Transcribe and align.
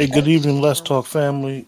Hey, 0.00 0.06
good 0.06 0.28
evening, 0.28 0.62
Let's 0.62 0.80
Talk 0.80 1.04
family. 1.04 1.66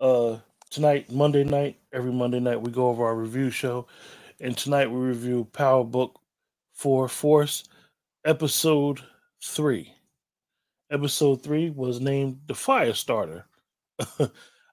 Uh, 0.00 0.38
tonight, 0.70 1.12
Monday 1.12 1.44
night, 1.44 1.78
every 1.92 2.10
Monday 2.10 2.40
night, 2.40 2.62
we 2.62 2.70
go 2.70 2.88
over 2.88 3.04
our 3.04 3.14
review 3.14 3.50
show, 3.50 3.86
and 4.40 4.56
tonight 4.56 4.90
we 4.90 4.98
review 4.98 5.46
Power 5.52 5.84
Book 5.84 6.18
Four 6.72 7.08
Force, 7.08 7.64
Episode 8.24 9.02
Three. 9.44 9.92
Episode 10.90 11.42
Three 11.42 11.68
was 11.68 12.00
named 12.00 12.40
the 12.46 12.54
Fire 12.54 12.94
Starter. 12.94 13.44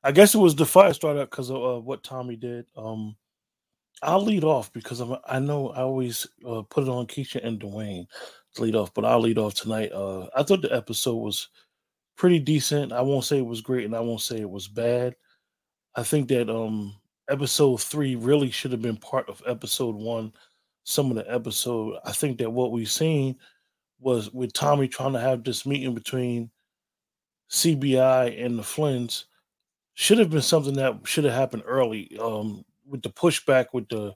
I 0.05 0.13
guess 0.13 0.33
it 0.33 0.39
was 0.39 0.55
the 0.55 0.65
Fire 0.65 0.93
Starter 0.93 1.25
because 1.25 1.49
of 1.49 1.57
uh, 1.57 1.81
what 1.81 2.01
Tommy 2.01 2.37
did. 2.37 2.65
Um, 2.77 3.17
I'll 4.03 4.23
lead 4.23 4.45
off 4.45 4.71
because 4.71 5.01
I'm, 5.01 5.17
I 5.27 5.39
know 5.39 5.71
I 5.71 5.81
always 5.81 6.27
uh, 6.47 6.61
put 6.61 6.83
it 6.83 6.89
on 6.89 7.07
Keisha 7.07 7.45
and 7.45 7.59
Dwayne 7.59 8.07
to 8.53 8.61
lead 8.61 8.75
off, 8.77 8.93
but 8.93 9.03
I'll 9.03 9.19
lead 9.19 9.37
off 9.37 9.53
tonight. 9.53 9.91
Uh, 9.91 10.27
I 10.33 10.43
thought 10.43 10.61
the 10.61 10.73
episode 10.73 11.15
was 11.15 11.49
pretty 12.17 12.39
decent. 12.39 12.91
I 12.91 13.01
won't 13.01 13.25
say 13.25 13.37
it 13.37 13.45
was 13.45 13.61
great, 13.61 13.85
and 13.85 13.95
I 13.95 13.99
won't 13.99 14.21
say 14.21 14.39
it 14.39 14.49
was 14.49 14.67
bad. 14.67 15.15
I 15.95 16.03
think 16.03 16.27
that 16.29 16.49
um, 16.49 16.95
episode 17.29 17.81
three 17.81 18.15
really 18.15 18.51
should 18.51 18.71
have 18.71 18.81
been 18.81 18.97
part 18.97 19.29
of 19.29 19.41
episode 19.47 19.95
one. 19.95 20.33
Some 20.83 21.09
of 21.09 21.15
the 21.15 21.33
episode, 21.33 21.97
I 22.05 22.11
think 22.11 22.37
that 22.39 22.51
what 22.51 22.71
we've 22.71 22.91
seen 22.91 23.37
was 23.99 24.31
with 24.33 24.53
Tommy 24.53 24.87
trying 24.87 25.13
to 25.13 25.19
have 25.19 25.43
this 25.43 25.65
meeting 25.65 25.95
between 25.95 26.51
CBI 27.49 28.43
and 28.43 28.59
the 28.59 28.63
Flynn's 28.63 29.25
should 29.93 30.19
have 30.19 30.29
been 30.29 30.41
something 30.41 30.75
that 30.75 30.99
should 31.05 31.23
have 31.23 31.33
happened 31.33 31.63
early. 31.65 32.17
Um, 32.19 32.65
with 32.87 33.01
the 33.01 33.09
pushback 33.09 33.67
with 33.73 33.87
the 33.89 34.13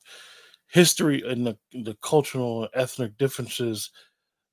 history 0.68 1.24
and 1.28 1.48
the, 1.48 1.58
the 1.72 1.96
cultural 2.02 2.64
and 2.64 2.72
ethnic 2.74 3.18
differences 3.18 3.92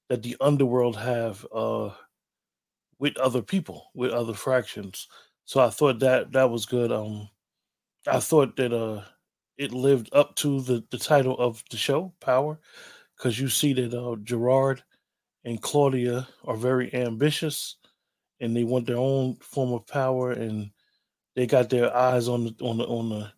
that 0.08 0.22
the 0.22 0.36
underworld 0.41 0.97
have 0.97 1.47
uh, 1.55 1.91
with 2.98 3.16
other 3.19 3.42
people, 3.42 3.91
with 3.94 4.11
other 4.12 4.34
fractions. 4.34 5.08
So 5.44 5.61
I 5.61 5.70
thought 5.70 5.98
that 6.00 6.33
that 6.33 6.50
was 6.50 6.66
good. 6.66 6.91
Um, 6.92 7.28
I 8.06 8.20
thought 8.20 8.56
that 8.56 8.72
uh, 8.72 9.03
it 9.58 9.72
lived 9.72 10.11
up 10.12 10.34
to 10.36 10.61
the, 10.61 10.84
the 10.91 10.98
title 10.98 11.38
of 11.38 11.62
the 11.70 11.77
show, 11.77 12.12
Power, 12.20 12.58
because 13.16 13.38
you 13.38 13.48
see 13.48 13.72
that 13.75 13.94
uh, 13.94 14.16
Jenard 14.16 14.80
and 15.44 15.61
Claudia 15.62 16.27
are 16.44 16.56
very 16.56 16.92
ambitious, 16.94 17.77
and 18.41 18.56
they 18.56 18.64
want 18.64 18.86
their 18.86 18.98
own 18.98 19.36
form 19.36 19.72
of 19.72 19.86
power, 19.86 20.32
and 20.32 20.71
they 21.34 21.47
got 21.47 21.71
their 21.71 21.94
eyes 21.94 22.28
on 22.28 22.44
the 22.44 22.54
on 22.65 22.78
the 22.78 22.84
on 22.87 23.09
the 23.09 23.32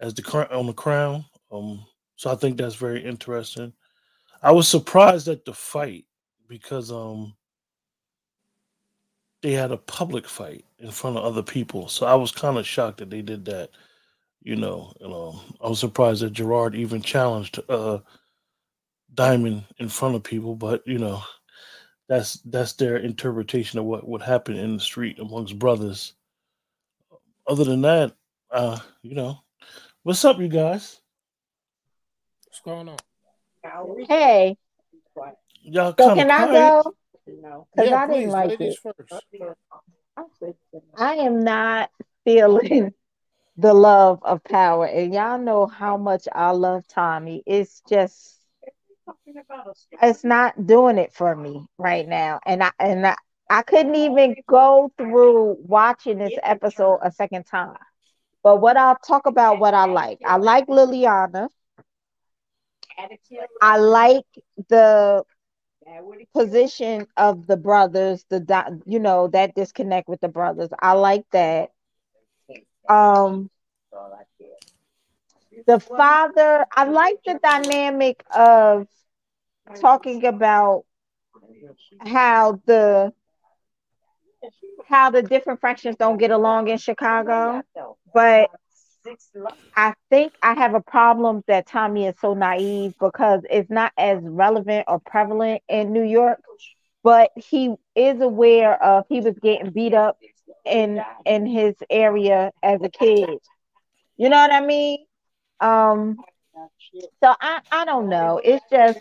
as 0.00 0.14
the 0.14 0.22
current 0.22 0.52
on 0.52 0.66
the 0.66 0.72
crown. 0.72 1.24
Um, 1.50 1.84
so 2.16 2.30
I 2.30 2.36
think 2.36 2.56
that's 2.56 2.76
very 2.76 3.04
interesting. 3.04 3.72
I 4.42 4.52
was 4.52 4.68
surprised 4.68 5.28
at 5.28 5.44
the 5.44 5.52
fight 5.52 6.06
because 6.48 6.90
um 6.90 7.34
they 9.42 9.52
had 9.52 9.72
a 9.72 9.76
public 9.76 10.28
fight 10.28 10.64
in 10.78 10.90
front 10.90 11.16
of 11.16 11.24
other 11.24 11.42
people. 11.42 11.88
So 11.88 12.06
I 12.06 12.14
was 12.14 12.32
kind 12.32 12.58
of 12.58 12.66
shocked 12.66 12.98
that 12.98 13.10
they 13.10 13.22
did 13.22 13.44
that. 13.46 13.70
You 14.42 14.56
know, 14.56 14.92
you 15.00 15.08
know, 15.08 15.40
I 15.62 15.68
was 15.68 15.78
surprised 15.78 16.22
that 16.22 16.32
Jenard 16.32 16.74
even 16.74 17.02
challenged 17.02 17.60
uh 17.68 17.98
Diamond 19.12 19.64
in 19.78 19.88
front 19.88 20.14
of 20.14 20.22
people, 20.22 20.54
but 20.54 20.86
you 20.86 20.98
know, 20.98 21.22
that's 22.08 22.34
that's 22.44 22.72
their 22.74 22.96
interpretation 22.96 23.78
of 23.78 23.84
what 23.84 24.08
would 24.08 24.22
happen 24.22 24.56
in 24.56 24.74
the 24.74 24.80
street 24.80 25.18
amongst 25.18 25.58
brothers. 25.58 26.14
Other 27.46 27.64
than 27.64 27.82
that, 27.82 28.14
uh, 28.50 28.78
you 29.02 29.14
know, 29.14 29.40
What's 30.02 30.24
up, 30.24 30.40
you 30.40 30.48
guys? 30.48 30.98
What's 32.46 32.60
going 32.60 32.88
on? 32.88 32.96
Hey. 34.08 34.56
Y'all 35.62 35.94
so 35.98 36.14
can 36.14 36.30
I 36.30 36.46
go? 36.46 36.94
No. 37.42 37.66
Because 37.74 37.90
yeah, 37.90 37.96
I 37.96 38.06
didn't 38.06 38.30
like 38.30 38.60
it. 38.60 38.78
First. 38.82 39.24
I 40.96 41.14
am 41.14 41.44
not 41.44 41.90
feeling 42.24 42.92
the 43.56 43.74
love 43.74 44.20
of 44.22 44.42
power. 44.44 44.86
And 44.86 45.12
y'all 45.12 45.38
know 45.38 45.66
how 45.66 45.96
much 45.96 46.26
I 46.32 46.50
love 46.50 46.86
Tommy. 46.86 47.42
It's 47.46 47.82
just 47.88 48.36
it's 50.02 50.24
not 50.24 50.66
doing 50.66 50.98
it 50.98 51.12
for 51.12 51.34
me 51.34 51.66
right 51.78 52.06
now. 52.06 52.40
And 52.46 52.62
I 52.62 52.70
and 52.78 53.06
I, 53.06 53.16
I 53.48 53.62
couldn't 53.62 53.96
even 53.96 54.36
go 54.46 54.92
through 54.96 55.56
watching 55.60 56.18
this 56.18 56.38
episode 56.42 57.00
a 57.02 57.10
second 57.10 57.44
time. 57.44 57.76
But 58.42 58.60
what 58.60 58.76
I'll 58.76 58.96
talk 58.96 59.26
about 59.26 59.58
what 59.58 59.74
I 59.74 59.86
like. 59.86 60.18
I 60.24 60.36
like 60.36 60.66
Liliana. 60.68 61.48
I 63.60 63.78
like 63.78 64.24
the 64.68 65.24
position 66.34 67.06
of 67.16 67.46
the 67.46 67.56
brothers, 67.56 68.24
the 68.30 68.82
you 68.86 68.98
know, 69.00 69.28
that 69.28 69.54
disconnect 69.54 70.08
with 70.08 70.20
the 70.20 70.28
brothers. 70.28 70.68
I 70.80 70.92
like 70.92 71.24
that. 71.32 71.70
Um 72.88 73.50
the 75.66 75.80
father, 75.80 76.66
I 76.74 76.84
like 76.84 77.16
the 77.24 77.38
dynamic 77.42 78.24
of 78.34 78.86
talking 79.80 80.24
about 80.26 80.84
how 82.00 82.60
the 82.66 83.12
how 84.86 85.10
the 85.10 85.22
different 85.22 85.60
fractions 85.60 85.96
don't 85.96 86.18
get 86.18 86.30
along 86.30 86.68
in 86.68 86.78
Chicago, 86.78 87.62
but 88.14 88.50
I 89.76 89.94
think 90.10 90.34
I 90.42 90.54
have 90.54 90.74
a 90.74 90.80
problem 90.80 91.42
that 91.46 91.66
Tommy 91.66 92.06
is 92.06 92.14
so 92.20 92.34
naive 92.34 92.94
because 93.00 93.42
it's 93.50 93.70
not 93.70 93.92
as 93.96 94.18
relevant 94.22 94.84
or 94.88 95.00
prevalent 95.00 95.62
in 95.68 95.92
New 95.92 96.04
York, 96.04 96.40
but 97.02 97.30
he 97.36 97.74
is 97.94 98.20
aware 98.20 98.82
of 98.82 99.06
he 99.08 99.20
was 99.20 99.38
getting 99.40 99.70
beat 99.70 99.94
up 99.94 100.18
in 100.64 101.02
in 101.24 101.46
his 101.46 101.74
area 101.88 102.52
as 102.62 102.80
a 102.82 102.88
kid. 102.90 103.38
You 104.16 104.28
know 104.28 104.36
what 104.36 104.52
I 104.52 104.60
mean? 104.60 105.06
Um 105.60 106.18
so 107.22 107.34
I, 107.40 107.60
I 107.70 107.84
don't 107.84 108.08
know. 108.08 108.40
It's 108.42 108.64
just 108.70 109.00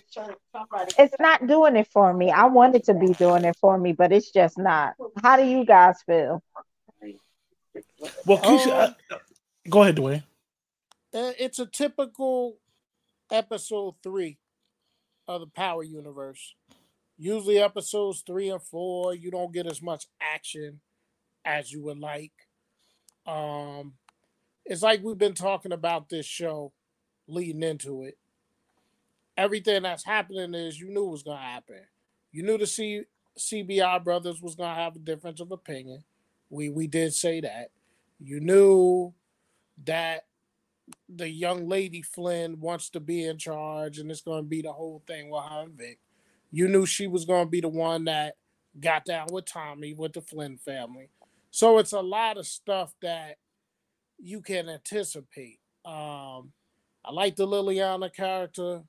it's 0.97 1.16
not 1.19 1.47
doing 1.47 1.75
it 1.75 1.87
for 1.87 2.13
me. 2.13 2.31
I 2.31 2.45
wanted 2.45 2.83
to 2.85 2.93
be 2.93 3.07
doing 3.13 3.43
it 3.45 3.57
for 3.59 3.77
me, 3.77 3.93
but 3.93 4.11
it's 4.11 4.31
just 4.31 4.57
not. 4.57 4.93
How 5.21 5.37
do 5.37 5.43
you 5.43 5.66
guys 5.66 6.01
feel? 6.05 6.41
Well, 8.25 8.37
Keisha, 8.37 8.95
go 9.68 9.84
ahead, 9.84 9.97
Dwayne. 9.97 10.24
Uh, 11.14 11.34
it's 11.40 11.59
a 11.59 11.66
typical 11.66 12.58
episode 13.31 13.96
three 14.03 14.38
of 15.28 15.41
the 15.41 15.47
Power 15.47 15.84
Universe. 15.84 16.56
Usually, 17.17 17.59
episodes 17.59 18.23
three 18.26 18.50
and 18.50 18.61
four, 18.61 19.14
you 19.14 19.32
don't 19.32 19.52
get 19.52 19.66
as 19.66 19.82
much 19.82 20.06
action 20.22 20.79
as 21.44 21.72
you 21.72 21.82
would 21.84 22.00
like. 22.00 22.32
Um, 23.26 23.94
it's 24.66 24.82
like 24.84 25.03
we've 25.03 25.17
been 25.17 25.34
talking 25.34 25.72
about 25.72 26.09
this 26.09 26.26
show 26.26 26.72
leading 27.28 27.64
into 27.64 28.03
it. 28.03 28.17
Everything 29.35 29.84
that's 29.84 30.05
happening 30.05 30.53
is 30.53 30.79
you 30.79 30.90
knew 30.90 31.05
was 31.05 31.23
gonna 31.23 31.41
happen. 31.41 31.82
You 32.32 32.44
knew 32.44 32.58
the 32.58 32.67
C- 32.67 33.05
CBI 33.38 34.03
brothers 34.03 34.41
was 34.41 34.55
gonna 34.55 34.76
have 34.76 34.96
a 34.96 35.00
difference 35.00 35.40
of 35.40 35.52
opinion. 35.52 36.03
We 36.50 36.70
we 36.70 36.88
did 36.88 37.14
say 37.14 37.41
that. 37.41 37.72
You 38.20 38.40
knew 38.40 39.14
that 39.85 40.26
the 41.08 41.29
young 41.29 41.67
lady 41.67 42.02
Flynn 42.02 42.59
wants 42.59 42.90
to 42.91 42.99
be 42.99 43.26
in 43.26 43.37
charge, 43.37 43.99
and 43.99 44.09
it's 44.09 44.22
going 44.22 44.43
to 44.43 44.49
be 44.49 44.61
the 44.61 44.73
whole 44.73 45.03
thing 45.08 45.29
with 45.29 45.43
her 45.43 45.64
and 45.64 45.73
Vic. 45.73 45.99
You 46.52 46.67
knew 46.67 46.85
she 46.85 47.08
was 47.08 47.26
going 47.26 47.46
to 47.46 47.49
be 47.49 47.61
the 47.61 47.70
one 47.70 48.05
that 48.05 48.35
got 48.79 49.05
down 49.05 49.28
with 49.31 49.46
Tommy 49.46 49.93
with 49.93 50.14
the 50.14 50.22
Flynn 50.22 50.58
family. 50.58 51.09
So 51.52 51.78
it's 51.78 51.93
a 51.93 52.02
lot 52.02 52.37
of 52.37 52.47
stuff 52.47 52.93
that 53.02 53.37
you 54.17 54.41
can 54.41 54.70
anticipate. 54.70 55.59
Um, 55.85 56.52
I 57.03 57.11
like 57.11 57.35
the 57.35 57.47
Liliana 57.47 58.14
character. 58.14 58.81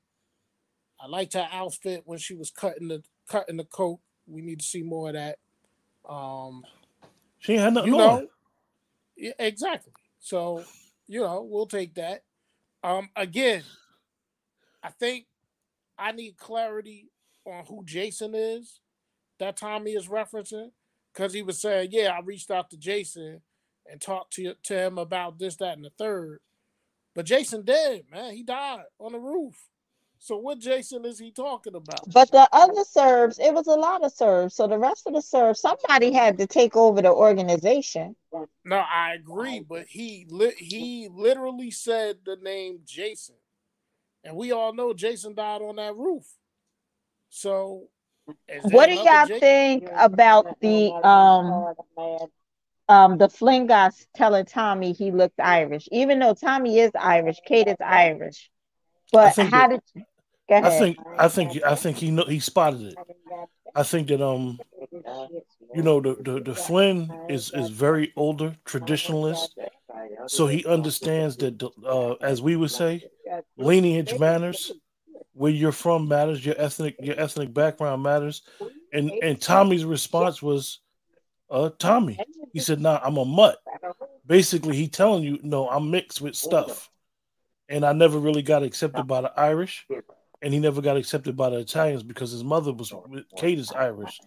I 0.99 1.07
liked 1.07 1.33
her 1.33 1.47
outfit 1.51 2.03
when 2.05 2.19
she 2.19 2.35
was 2.35 2.51
cutting 2.51 2.87
the 2.87 3.03
cutting 3.27 3.57
the 3.57 3.63
coat. 3.63 3.99
We 4.27 4.41
need 4.41 4.59
to 4.59 4.65
see 4.65 4.83
more 4.83 5.09
of 5.09 5.15
that. 5.15 5.39
Um, 6.07 6.63
she 7.39 7.55
had 7.55 7.73
nothing 7.73 7.91
you 7.91 7.97
know, 7.97 8.27
yeah, 9.17 9.31
exactly. 9.39 9.93
So 10.19 10.63
you 11.11 11.19
know, 11.19 11.45
we'll 11.45 11.65
take 11.65 11.95
that. 11.95 12.23
Um, 12.85 13.09
again, 13.17 13.63
I 14.81 14.91
think 14.91 15.25
I 15.97 16.13
need 16.13 16.37
clarity 16.37 17.09
on 17.45 17.65
who 17.65 17.83
Jason 17.83 18.33
is 18.33 18.79
that 19.37 19.57
Tommy 19.57 19.91
is 19.91 20.07
referencing 20.07 20.71
because 21.13 21.33
he 21.33 21.41
was 21.41 21.59
saying, 21.59 21.89
"Yeah, 21.91 22.17
I 22.17 22.21
reached 22.21 22.49
out 22.49 22.69
to 22.69 22.77
Jason 22.77 23.41
and 23.85 23.99
talked 23.99 24.31
to 24.35 24.55
to 24.63 24.73
him 24.73 24.97
about 24.97 25.37
this, 25.37 25.57
that, 25.57 25.75
and 25.75 25.83
the 25.83 25.89
third. 25.89 26.39
But 27.13 27.25
Jason 27.25 27.63
dead, 27.63 28.05
man. 28.09 28.33
He 28.33 28.43
died 28.43 28.85
on 28.97 29.11
the 29.11 29.19
roof. 29.19 29.67
So 30.23 30.37
what 30.37 30.59
Jason 30.59 31.03
is 31.03 31.17
he 31.17 31.31
talking 31.31 31.73
about? 31.73 32.07
But 32.13 32.29
the 32.29 32.47
other 32.53 32.83
serves, 32.83 33.39
it 33.39 33.55
was 33.55 33.65
a 33.65 33.73
lot 33.73 34.03
of 34.03 34.13
serves. 34.13 34.53
So 34.53 34.67
the 34.67 34.77
rest 34.77 35.07
of 35.07 35.13
the 35.13 35.21
serves, 35.21 35.59
somebody 35.59 36.11
had 36.11 36.37
to 36.37 36.45
take 36.45 36.77
over 36.77 37.01
the 37.01 37.11
organization. 37.11 38.15
No, 38.63 38.77
I 38.77 39.15
agree, 39.15 39.61
but 39.61 39.87
he 39.87 40.27
li- 40.29 40.53
he 40.55 41.09
literally 41.11 41.71
said 41.71 42.19
the 42.23 42.35
name 42.35 42.81
Jason, 42.85 43.35
and 44.23 44.35
we 44.35 44.51
all 44.51 44.73
know 44.73 44.93
Jason 44.93 45.33
died 45.33 45.63
on 45.63 45.77
that 45.77 45.95
roof. 45.95 46.27
So 47.29 47.87
what 48.61 48.85
do 48.89 48.93
y'all 48.93 49.25
think 49.39 49.89
about 49.95 50.59
the 50.61 50.91
um 51.03 51.75
um 52.87 53.17
the 53.17 53.27
Flynn 53.27 53.65
guys 53.65 54.05
telling 54.15 54.45
Tommy 54.45 54.93
he 54.93 55.09
looked 55.09 55.39
Irish, 55.39 55.89
even 55.91 56.19
though 56.19 56.35
Tommy 56.35 56.77
is 56.77 56.91
Irish, 56.93 57.39
Kate 57.43 57.67
is 57.67 57.77
Irish. 57.83 58.51
But 59.11 59.37
how 59.37 59.67
did 59.67 59.81
I 60.49 60.69
think 60.69 60.97
I 61.17 61.27
think 61.27 61.63
I 61.63 61.75
think 61.75 61.97
he 61.97 62.11
know 62.11 62.25
he 62.25 62.39
spotted 62.39 62.81
it. 62.81 62.95
I 63.75 63.83
think 63.83 64.07
that 64.09 64.21
um 64.21 64.59
you 65.73 65.81
know 65.81 66.01
the, 66.01 66.15
the, 66.15 66.39
the 66.41 66.55
Flynn 66.55 67.09
is 67.29 67.51
is 67.53 67.69
very 67.69 68.11
older 68.15 68.55
traditionalist, 68.65 69.49
so 70.27 70.47
he 70.47 70.65
understands 70.65 71.37
that 71.37 71.63
uh, 71.85 72.13
as 72.15 72.41
we 72.41 72.55
would 72.55 72.71
say, 72.71 73.03
lineage 73.57 74.17
matters. 74.19 74.71
Where 75.33 75.51
you're 75.51 75.71
from 75.71 76.09
matters. 76.09 76.45
Your 76.45 76.55
ethnic 76.57 76.97
your 76.99 77.17
ethnic 77.17 77.53
background 77.53 78.03
matters. 78.03 78.41
And 78.91 79.09
and 79.23 79.39
Tommy's 79.41 79.85
response 79.85 80.41
was, 80.41 80.81
uh, 81.49 81.69
Tommy. 81.79 82.19
He 82.51 82.59
said, 82.59 82.81
"Nah, 82.81 82.99
I'm 83.01 83.15
a 83.15 83.23
mutt." 83.23 83.57
Basically, 84.25 84.75
he 84.75 84.89
telling 84.89 85.23
you, 85.23 85.39
"No, 85.41 85.69
I'm 85.69 85.89
mixed 85.89 86.19
with 86.19 86.35
stuff." 86.35 86.89
and 87.71 87.85
I 87.85 87.93
never 87.93 88.19
really 88.19 88.41
got 88.41 88.63
accepted 88.63 89.07
by 89.07 89.21
the 89.21 89.31
Irish, 89.39 89.87
and 90.41 90.53
he 90.53 90.59
never 90.59 90.81
got 90.81 90.97
accepted 90.97 91.37
by 91.37 91.49
the 91.49 91.59
Italians 91.59 92.03
because 92.03 92.31
his 92.31 92.43
mother 92.43 92.73
was 92.73 92.91
Kate 93.37 93.59
is 93.59 93.71
Irish. 93.71 94.19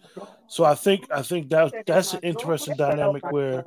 So 0.47 0.63
I 0.63 0.75
think 0.75 1.07
I 1.11 1.21
think 1.21 1.49
that 1.49 1.85
that's 1.85 2.13
an 2.13 2.21
interesting 2.23 2.75
dynamic 2.75 3.29
where 3.31 3.63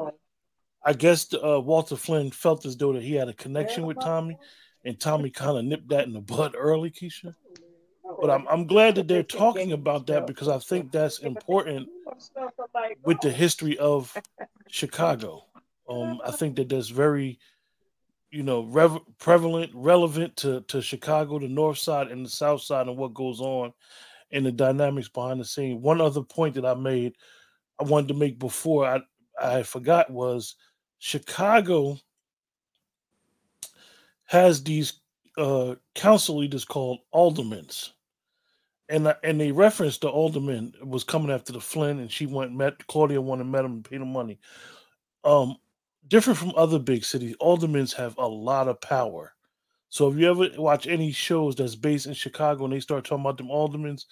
I 0.84 0.92
guess 0.94 1.32
uh, 1.34 1.60
Walter 1.60 1.96
Flynn 1.96 2.30
felt 2.30 2.64
as 2.64 2.76
though 2.76 2.92
that 2.92 3.02
he 3.02 3.14
had 3.14 3.28
a 3.28 3.34
connection 3.34 3.84
with 3.84 4.00
Tommy, 4.00 4.38
and 4.84 4.98
Tommy 4.98 5.30
kind 5.30 5.58
of 5.58 5.64
nipped 5.64 5.88
that 5.88 6.06
in 6.06 6.12
the 6.12 6.20
bud 6.20 6.54
early, 6.56 6.90
Keisha. 6.90 7.34
But 8.20 8.30
I'm 8.30 8.48
I'm 8.48 8.66
glad 8.66 8.94
that 8.94 9.06
they're 9.08 9.22
talking 9.22 9.72
about 9.72 10.06
that 10.06 10.26
because 10.26 10.48
I 10.48 10.58
think 10.58 10.90
that's 10.90 11.18
important 11.18 11.88
with 13.04 13.20
the 13.20 13.30
history 13.30 13.76
of 13.78 14.16
Chicago. 14.68 15.44
Um, 15.88 16.20
I 16.24 16.30
think 16.30 16.56
that 16.56 16.68
that's 16.68 16.88
very 16.88 17.38
you 18.30 18.42
know, 18.42 18.62
rev- 18.64 19.00
prevalent, 19.18 19.70
relevant 19.74 20.36
to, 20.36 20.60
to 20.62 20.82
Chicago, 20.82 21.38
the 21.38 21.48
North 21.48 21.78
Side 21.78 22.08
and 22.08 22.24
the 22.24 22.30
South 22.30 22.62
Side, 22.62 22.86
and 22.86 22.96
what 22.96 23.14
goes 23.14 23.40
on 23.40 23.72
and 24.32 24.44
the 24.44 24.52
dynamics 24.52 25.08
behind 25.08 25.40
the 25.40 25.44
scene. 25.44 25.80
One 25.80 26.00
other 26.00 26.22
point 26.22 26.54
that 26.54 26.66
I 26.66 26.74
made, 26.74 27.14
I 27.80 27.84
wanted 27.84 28.08
to 28.08 28.14
make 28.14 28.38
before 28.38 28.86
I 28.86 29.00
I 29.40 29.62
forgot 29.62 30.10
was 30.10 30.56
Chicago 30.98 31.96
has 34.24 34.62
these 34.62 35.00
uh, 35.38 35.76
council 35.94 36.38
leaders 36.38 36.64
called 36.64 36.98
aldermans, 37.14 37.90
and 38.88 39.14
and 39.22 39.40
they 39.40 39.52
referenced 39.52 40.02
the 40.02 40.08
alderman 40.08 40.74
was 40.84 41.04
coming 41.04 41.30
after 41.30 41.52
the 41.52 41.60
Flynn, 41.60 42.00
and 42.00 42.10
she 42.10 42.26
went 42.26 42.52
met 42.52 42.86
Claudia 42.88 43.20
went 43.20 43.40
and 43.40 43.50
met 43.50 43.64
him 43.64 43.72
and 43.72 43.84
paid 43.84 44.00
him 44.00 44.12
money. 44.12 44.38
Um, 45.24 45.56
different 46.08 46.38
from 46.38 46.52
other 46.56 46.78
big 46.78 47.04
cities, 47.04 47.36
aldermans 47.40 47.94
have 47.94 48.16
a 48.18 48.26
lot 48.26 48.68
of 48.68 48.80
power. 48.80 49.34
So 49.90 50.10
if 50.10 50.18
you 50.18 50.30
ever 50.30 50.48
watch 50.60 50.86
any 50.86 51.12
shows 51.12 51.56
that's 51.56 51.74
based 51.74 52.06
in 52.06 52.14
Chicago 52.14 52.64
and 52.64 52.72
they 52.72 52.80
start 52.80 53.04
talking 53.04 53.22
about 53.22 53.38
them 53.38 53.48
aldermans, 53.48 54.04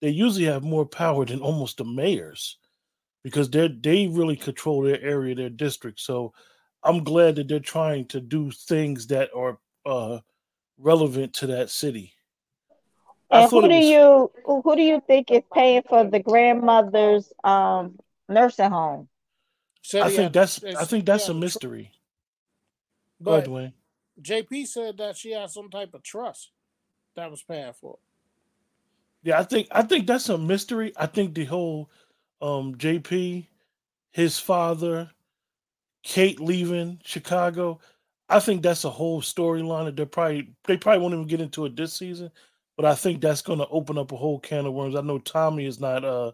they 0.00 0.10
usually 0.10 0.44
have 0.46 0.62
more 0.62 0.84
power 0.84 1.24
than 1.24 1.40
almost 1.40 1.78
the 1.78 1.84
mayors 1.84 2.58
because 3.22 3.48
they 3.48 3.68
they 3.68 4.06
really 4.06 4.36
control 4.36 4.82
their 4.82 5.00
area, 5.00 5.34
their 5.34 5.50
district. 5.50 6.00
So 6.00 6.34
I'm 6.82 7.02
glad 7.02 7.36
that 7.36 7.48
they're 7.48 7.60
trying 7.60 8.06
to 8.08 8.20
do 8.20 8.50
things 8.50 9.06
that 9.06 9.30
are 9.34 9.58
uh, 9.86 10.18
relevant 10.76 11.32
to 11.34 11.46
that 11.48 11.70
city. 11.70 12.12
And 13.30 13.50
who 13.50 13.62
do 13.62 13.68
was, 13.68 13.84
you 13.84 14.30
who 14.44 14.76
do 14.76 14.82
you 14.82 15.02
think 15.06 15.30
is 15.30 15.42
paying 15.52 15.82
for 15.88 16.04
the 16.04 16.20
grandmother's 16.20 17.32
um, 17.42 17.98
nursing 18.28 18.70
home? 18.70 19.08
I 19.94 20.10
think 20.10 20.32
that's 20.32 20.62
I 20.64 20.84
think 20.84 21.06
that's 21.06 21.28
a 21.28 21.34
mystery. 21.34 21.92
But 23.20 23.30
Go 23.30 23.58
ahead, 23.58 23.72
JP 24.20 24.66
said 24.66 24.96
that 24.98 25.16
she 25.16 25.32
had 25.32 25.50
some 25.50 25.70
type 25.70 25.94
of 25.94 26.02
trust 26.02 26.50
that 27.16 27.30
was 27.30 27.42
paying 27.42 27.72
for. 27.72 27.98
Yeah, 29.22 29.40
I 29.40 29.44
think 29.44 29.68
I 29.70 29.82
think 29.82 30.06
that's 30.06 30.28
a 30.28 30.38
mystery. 30.38 30.92
I 30.96 31.06
think 31.06 31.34
the 31.34 31.44
whole 31.44 31.90
um 32.40 32.74
JP, 32.76 33.46
his 34.12 34.38
father, 34.38 35.10
Kate 36.02 36.40
leaving 36.40 37.00
Chicago. 37.04 37.80
I 38.28 38.40
think 38.40 38.62
that's 38.62 38.84
a 38.84 38.90
whole 38.90 39.20
storyline 39.22 39.86
that 39.86 39.96
they 39.96 40.04
probably 40.06 40.54
they 40.64 40.76
probably 40.76 41.00
won't 41.00 41.14
even 41.14 41.26
get 41.26 41.40
into 41.40 41.66
it 41.66 41.76
this 41.76 41.94
season, 41.94 42.30
but 42.76 42.86
I 42.86 42.94
think 42.94 43.20
that's 43.20 43.42
going 43.42 43.58
to 43.58 43.68
open 43.68 43.98
up 43.98 44.12
a 44.12 44.16
whole 44.16 44.38
can 44.40 44.66
of 44.66 44.72
worms. 44.74 44.96
I 44.96 45.02
know 45.02 45.18
Tommy 45.18 45.66
is 45.66 45.80
not 45.80 46.04
uh 46.04 46.32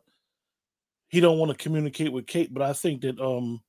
he 1.10 1.20
don't 1.20 1.38
want 1.38 1.50
to 1.50 1.62
communicate 1.62 2.12
with 2.12 2.26
Kate, 2.26 2.54
but 2.54 2.62
I 2.62 2.72
think 2.72 3.02
that 3.02 3.20
um 3.20 3.60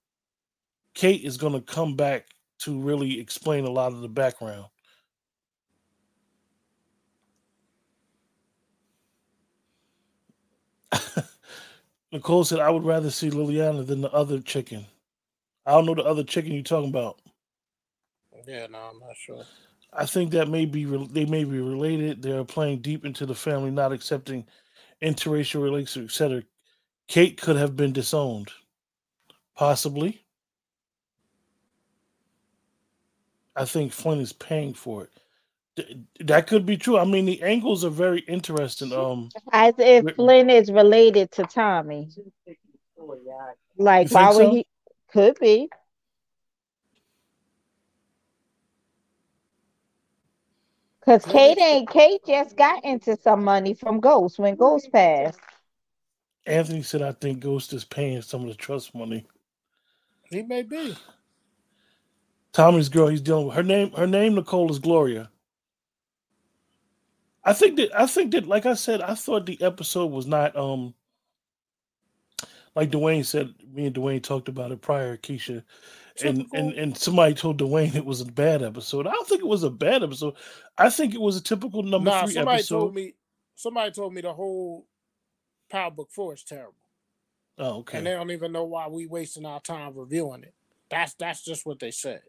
Kate 0.94 1.24
is 1.24 1.38
going 1.38 1.54
to 1.54 1.62
come 1.62 1.96
back 1.96 2.28
to 2.60 2.80
really 2.80 3.20
explain 3.20 3.66
a 3.66 3.70
lot 3.70 3.92
of 3.92 4.02
the 4.02 4.10
background. 4.10 4.68
Nicole 12.12 12.44
said, 12.44 12.60
"I 12.60 12.70
would 12.70 12.84
rather 12.84 13.10
see 13.10 13.30
Liliana 13.30 13.86
than 13.86 14.02
the 14.02 14.12
other 14.12 14.40
chicken." 14.40 14.86
I 15.66 15.72
don't 15.72 15.86
know 15.86 15.96
the 15.96 16.04
other 16.04 16.24
chicken 16.24 16.54
you're 16.54 16.64
talking 16.64 16.90
about. 16.90 17.20
Yeah, 18.48 18.68
no, 18.68 18.78
I'm 18.80 19.00
not 19.00 19.16
sure. 19.16 19.44
I 19.94 20.06
think 20.06 20.32
that 20.32 20.48
may 20.48 20.66
be 20.66 20.86
they 20.86 21.26
may 21.26 21.44
be 21.44 21.60
related. 21.60 22.22
They're 22.22 22.44
playing 22.44 22.82
deep 22.82 23.06
into 23.06 23.26
the 23.26 23.36
family, 23.36 23.72
not 23.72 23.92
accepting 23.92 24.46
interracial 25.02 25.62
relations, 25.62 26.06
etc. 26.06 26.44
Kate 27.12 27.42
could 27.42 27.58
have 27.58 27.76
been 27.76 27.92
disowned. 27.92 28.52
Possibly. 29.58 30.24
I 33.54 33.66
think 33.66 33.92
Flynn 33.92 34.22
is 34.22 34.32
paying 34.32 34.74
for 34.74 35.10
it. 35.76 35.98
that 36.22 36.48
could 36.48 36.66
be 36.66 36.78
true. 36.78 36.98
I 36.98 37.04
mean, 37.04 37.26
the 37.26 37.44
angles 37.44 37.84
are 37.84 37.90
very 37.90 38.22
interesting. 38.30 38.94
Um, 38.94 39.28
as 39.52 39.74
if 39.78 40.16
Flynn 40.16 40.50
is 40.50 40.72
related 40.72 41.34
to 41.34 41.44
Tommy. 41.44 42.08
Like, 43.76 44.10
why 44.10 44.30
would 44.30 44.38
so? 44.38 44.52
he? 44.52 44.66
Could 45.12 45.38
be. 45.38 45.70
Cause 51.04 51.26
Kate 51.26 51.58
ain't 51.60 51.90
Kate 51.90 52.22
just 52.26 52.56
got 52.56 52.86
into 52.86 53.18
some 53.18 53.44
money 53.44 53.74
from 53.74 54.00
Ghost 54.00 54.40
when 54.40 54.56
Ghost 54.56 54.90
passed. 54.94 55.42
Anthony 56.46 56.82
said, 56.82 57.02
"I 57.02 57.12
think 57.12 57.40
Ghost 57.40 57.74
is 57.74 57.84
paying 57.84 58.22
some 58.22 58.42
of 58.42 58.48
the 58.48 58.56
trust 58.56 58.96
money." 58.96 59.26
He 60.30 60.42
may 60.42 60.64
be. 60.64 60.96
Tommy's 62.54 62.90
girl. 62.90 63.08
He's 63.08 63.22
dealing 63.22 63.48
with 63.48 63.56
her 63.56 63.64
name. 63.64 63.92
Her 63.92 64.08
name 64.08 64.36
Nicole 64.36 64.72
is 64.72 64.80
Gloria. 64.80 65.30
I 67.44 67.54
think 67.54 67.78
that 67.78 67.98
I 67.98 68.06
think 68.06 68.32
that, 68.32 68.48
like 68.48 68.66
I 68.66 68.76
said, 68.76 69.02
I 69.02 69.16
thought 69.16 69.46
the 69.46 69.62
episode 69.62 70.12
was 70.12 70.28
not 70.28 70.56
um 70.56 70.94
like 72.76 72.92
Dwayne 72.92 73.26
said. 73.26 73.54
Me 73.72 73.88
and 73.88 73.96
Dwayne 73.96 74.22
talked 74.22 74.48
about 74.48 74.72
it 74.72 74.82
prior, 74.82 75.18
Keisha, 75.18 75.64
and 76.24 76.46
and 76.54 76.74
and 76.74 76.98
somebody 76.98 77.34
told 77.34 77.60
Dwayne 77.60 77.96
it 77.96 78.06
was 78.06 78.22
a 78.22 78.26
bad 78.26 78.62
episode. 78.62 79.08
I 79.08 79.12
don't 79.12 79.28
think 79.28 79.42
it 79.42 79.48
was 79.48 79.64
a 79.64 79.70
bad 79.70 80.04
episode. 80.04 80.36
I 80.78 80.90
think 80.90 81.14
it 81.14 81.22
was 81.22 81.38
a 81.38 81.44
typical 81.44 81.84
number 81.84 82.12
nah, 82.12 82.26
three 82.26 82.34
somebody 82.34 82.60
episode. 82.60 82.80
told 82.80 82.96
me. 82.96 83.14
Somebody 83.56 83.92
told 83.92 84.14
me 84.14 84.22
the 84.22 84.34
whole 84.34 84.88
Power 85.72 85.92
Book 85.92 86.10
Four 86.12 86.34
is 86.34 86.44
terrible. 86.44 86.76
Oh, 87.58 87.80
okay. 87.80 87.98
And 87.98 88.08
they 88.08 88.12
don't 88.12 88.32
even 88.32 88.52
know 88.52 88.66
why 88.66 88.88
we 88.88 89.08
wasting 89.08 89.46
our 89.46 89.62
time 89.62 89.94
reviewing 89.96 90.44
it. 90.44 90.54
That's 90.90 91.14
that's 91.14 91.44
just 91.44 91.66
what 91.66 91.80
they 91.80 91.92
said. 91.92 92.22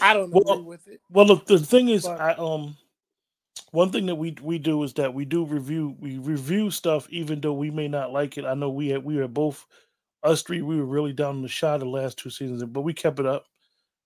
I 0.00 0.14
don't 0.14 0.30
well, 0.30 0.54
agree 0.54 0.64
with 0.64 0.88
it. 0.88 1.00
Well, 1.10 1.26
look, 1.26 1.46
the 1.46 1.58
thing 1.58 1.88
is, 1.88 2.04
but, 2.04 2.20
I 2.20 2.32
um, 2.34 2.76
one 3.70 3.90
thing 3.90 4.06
that 4.06 4.16
we 4.16 4.36
we 4.42 4.58
do 4.58 4.82
is 4.82 4.92
that 4.94 5.14
we 5.14 5.24
do 5.24 5.44
review 5.44 5.96
we 6.00 6.18
review 6.18 6.70
stuff 6.70 7.06
even 7.10 7.40
though 7.40 7.52
we 7.52 7.70
may 7.70 7.86
not 7.86 8.12
like 8.12 8.36
it. 8.36 8.44
I 8.44 8.54
know 8.54 8.70
we 8.70 8.88
had, 8.88 9.04
we 9.04 9.16
were 9.16 9.28
both 9.28 9.64
us 10.24 10.42
three 10.42 10.62
we 10.62 10.76
were 10.76 10.86
really 10.86 11.12
down 11.12 11.36
in 11.36 11.42
the 11.42 11.48
shot 11.48 11.80
the 11.80 11.86
last 11.86 12.18
two 12.18 12.30
seasons, 12.30 12.64
but 12.64 12.80
we 12.80 12.92
kept 12.92 13.20
it 13.20 13.26
up. 13.26 13.46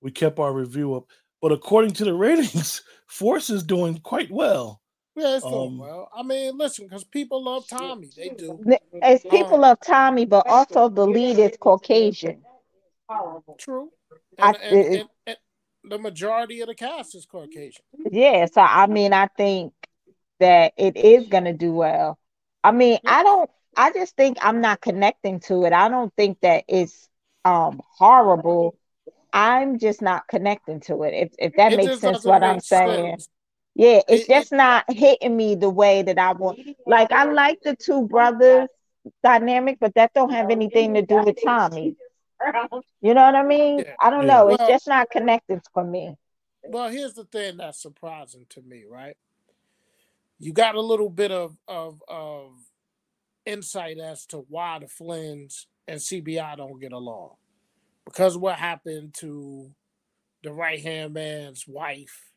We 0.03 0.11
kept 0.11 0.39
our 0.39 0.53
review 0.53 0.95
up. 0.95 1.07
But 1.41 1.53
according 1.53 1.93
to 1.93 2.05
the 2.05 2.15
ratings, 2.15 2.83
Force 3.07 3.49
is 3.49 3.63
doing 3.63 3.99
quite 3.99 4.31
well. 4.31 4.83
Yeah, 5.19 5.37
it's 5.37 5.45
um, 5.45 5.79
well. 5.79 6.09
I 6.15 6.23
mean, 6.23 6.57
listen, 6.57 6.87
because 6.87 7.03
people 7.03 7.43
love 7.43 7.67
Tommy. 7.67 8.09
They 8.17 8.29
do. 8.29 8.61
As 9.03 9.21
people 9.23 9.55
um, 9.55 9.63
love 9.63 9.79
Tommy, 9.85 10.27
but 10.27 10.47
also 10.47 10.89
the 10.89 11.07
lead 11.07 11.41
is 11.41 11.57
Caucasian. 11.59 12.43
True. 13.59 13.91
And, 14.39 14.57
I, 14.57 14.61
and, 14.61 14.87
and, 14.87 15.09
and, 15.27 15.37
the 15.85 15.99
majority 15.99 16.61
of 16.61 16.69
the 16.69 16.77
cast 16.77 17.17
is 17.17 17.27
Caucasian. 17.27 17.83
Yeah, 18.13 18.47
so 18.47 18.61
I 18.61 18.87
mean, 18.87 19.13
I 19.13 19.27
think 19.27 19.73
that 20.39 20.75
it 20.77 20.97
is 20.97 21.27
gonna 21.27 21.55
do 21.55 21.73
well. 21.73 22.17
I 22.63 22.71
mean, 22.71 23.01
yeah. 23.03 23.19
I 23.19 23.23
don't. 23.25 23.51
I 23.77 23.93
just 23.93 24.17
think 24.17 24.39
I'm 24.41 24.61
not 24.61 24.81
connecting 24.81 25.41
to 25.41 25.65
it. 25.65 25.73
I 25.73 25.89
don't 25.89 26.15
think 26.15 26.39
that 26.43 26.63
it's 26.69 27.09
um 27.45 27.81
horrible. 27.97 28.77
I'm 29.33 29.81
just 29.81 30.01
not 30.01 30.29
connecting 30.29 30.79
to 30.83 31.03
it. 31.03 31.15
If 31.15 31.33
if 31.39 31.57
that 31.57 31.73
it 31.73 31.77
makes 31.79 31.99
sense, 31.99 32.25
what 32.25 32.45
I'm 32.45 32.61
saying. 32.61 33.19
Sense 33.79 34.05
Yeah, 34.09 34.15
it's 34.15 34.25
It- 34.25 34.29
just 34.29 34.53
not 34.53 34.85
hitting 34.91 35.37
me 35.37 35.55
the 35.55 35.71
way 35.71 36.03
that 36.03 36.19
I 36.19 36.33
want. 36.33 36.59
Like 36.87 37.13
I 37.13 37.25
like 37.25 37.61
the 37.63 37.77
two 37.77 38.07
brothers 38.07 38.69
dynamic, 39.23 39.79
but 39.81 39.95
that 39.95 40.13
don't 40.15 40.31
have 40.33 40.51
anything 40.51 40.95
to 40.95 41.03
do 41.03 41.23
with 41.23 41.39
Tommy. 41.43 41.97
You 43.01 43.15
know 43.15 43.23
what 43.23 43.35
I 43.35 43.43
mean? 43.43 43.79
Yeah. 43.81 43.95
I 44.01 44.11
don't 44.11 44.27
Yeah. 44.27 44.35
know. 44.35 44.49
It's 44.49 44.67
just 44.67 44.87
not 44.89 45.11
connected 45.11 45.61
for 45.73 45.85
me. 45.85 46.17
Well, 46.65 46.89
here's 46.91 47.15
the 47.15 47.25
thing 47.25 47.57
that's 47.57 47.81
surprising 47.81 48.47
to 48.51 48.63
me, 48.63 48.85
right? 48.85 49.17
You 50.39 50.53
got 50.53 50.75
a 50.75 50.81
little 50.81 51.09
bit 51.09 51.33
of 51.33 51.57
of 51.67 52.03
of 52.09 52.53
insight 53.47 53.99
as 53.99 54.27
to 54.27 54.39
why 54.49 54.79
the 54.79 54.87
Flynn's 54.89 55.67
and 55.87 56.01
CBI 56.01 56.57
don't 56.57 56.79
get 56.81 56.93
along. 56.93 57.37
Because 58.05 58.37
what 58.37 58.57
happened 58.57 59.15
to 59.15 59.73
the 60.43 60.53
right 60.53 60.81
hand 60.81 61.15
man's 61.15 61.67
wife. 61.67 62.31